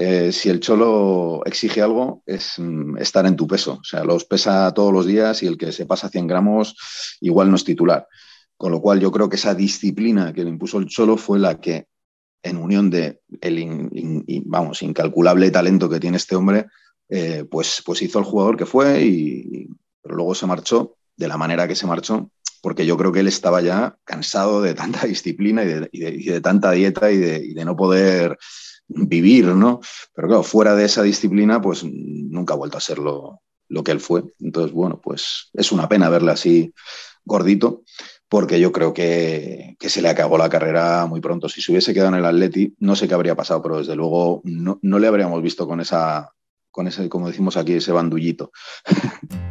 [0.00, 3.78] eh, si el cholo exige algo, es mm, estar en tu peso.
[3.80, 6.76] O sea, los pesa todos los días y el que se pasa 100 gramos
[7.20, 8.06] igual no es titular.
[8.56, 11.60] Con lo cual yo creo que esa disciplina que le impuso el cholo fue la
[11.60, 11.88] que,
[12.44, 13.90] en unión de el
[14.46, 16.66] vamos, incalculable talento que tiene este hombre,
[17.08, 19.68] eh, pues, pues hizo el jugador que fue y,
[20.00, 22.30] pero luego se marchó de la manera que se marchó,
[22.62, 27.10] porque yo creo que él estaba ya cansado de tanta disciplina y de, tanta dieta
[27.10, 28.38] y de, no poder
[28.88, 29.80] vivir, ¿no?
[30.14, 33.42] Pero claro, fuera de esa disciplina, pues nunca ha vuelto a ser lo,
[33.84, 34.24] que él fue.
[34.40, 36.72] Entonces, bueno, pues es una pena verle así
[37.24, 37.82] gordito,
[38.28, 41.48] porque yo creo que, se le acabó la carrera muy pronto.
[41.48, 44.40] Si se hubiese quedado en el Atleti, no sé qué habría pasado, pero desde luego
[44.44, 46.32] no, no le habríamos visto con esa,
[46.70, 48.50] con ese, como decimos aquí, ese bandullito.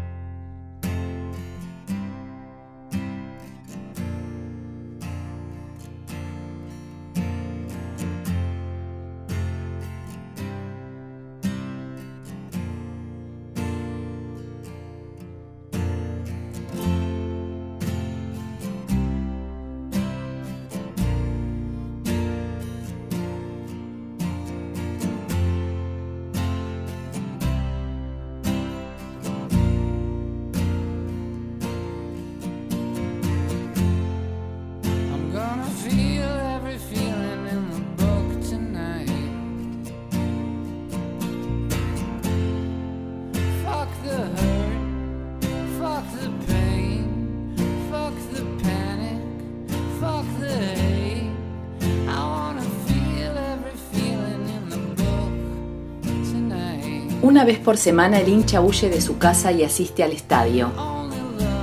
[57.67, 60.71] por semana el hincha huye de su casa y asiste al estadio.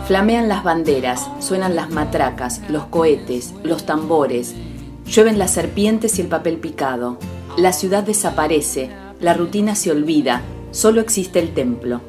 [0.06, 4.54] Flamean las banderas, suenan las matracas, los cohetes, los tambores,
[5.06, 7.16] llueven las serpientes y el papel picado.
[7.56, 10.42] La ciudad desaparece, la rutina se olvida,
[10.72, 12.02] solo existe el templo.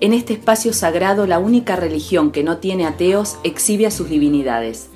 [0.00, 4.88] En este espacio sagrado la única religión que no tiene ateos exhibe a sus divinidades.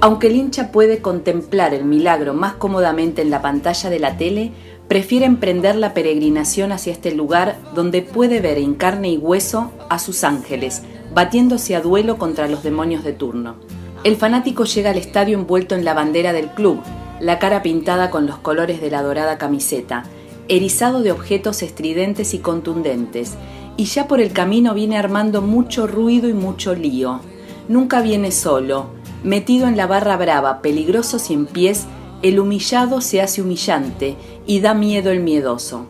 [0.00, 4.52] Aunque el hincha puede contemplar el milagro más cómodamente en la pantalla de la tele,
[4.88, 9.98] prefiere emprender la peregrinación hacia este lugar donde puede ver en carne y hueso a
[9.98, 10.82] sus ángeles,
[11.14, 13.56] batiéndose a duelo contra los demonios de turno.
[14.04, 16.80] El fanático llega al estadio envuelto en la bandera del club,
[17.20, 20.04] la cara pintada con los colores de la dorada camiseta,
[20.48, 23.34] erizado de objetos estridentes y contundentes,
[23.76, 27.20] y ya por el camino viene armando mucho ruido y mucho lío.
[27.68, 28.90] Nunca viene solo,
[29.22, 31.86] metido en la barra brava, peligroso sin pies,
[32.24, 34.16] el humillado se hace humillante
[34.46, 35.84] y da miedo el miedoso.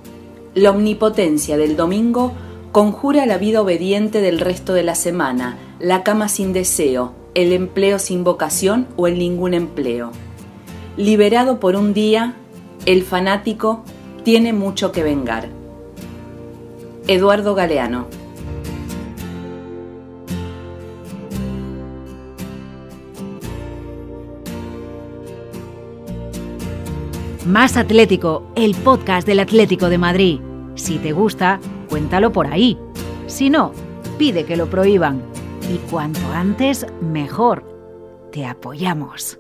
[0.53, 2.33] La omnipotencia del domingo
[2.73, 8.01] conjura la vida obediente del resto de la semana, la cama sin deseo, el empleo
[8.01, 10.11] sin vocación o el ningún empleo.
[10.97, 12.35] Liberado por un día,
[12.85, 13.85] el fanático
[14.25, 15.51] tiene mucho que vengar.
[17.07, 18.07] Eduardo Galeano
[27.47, 30.41] Más Atlético, el podcast del Atlético de Madrid.
[30.77, 32.79] Si te gusta, cuéntalo por ahí.
[33.27, 33.73] Si no,
[34.17, 35.23] pide que lo prohíban.
[35.71, 37.65] Y cuanto antes, mejor.
[38.33, 39.39] Te apoyamos.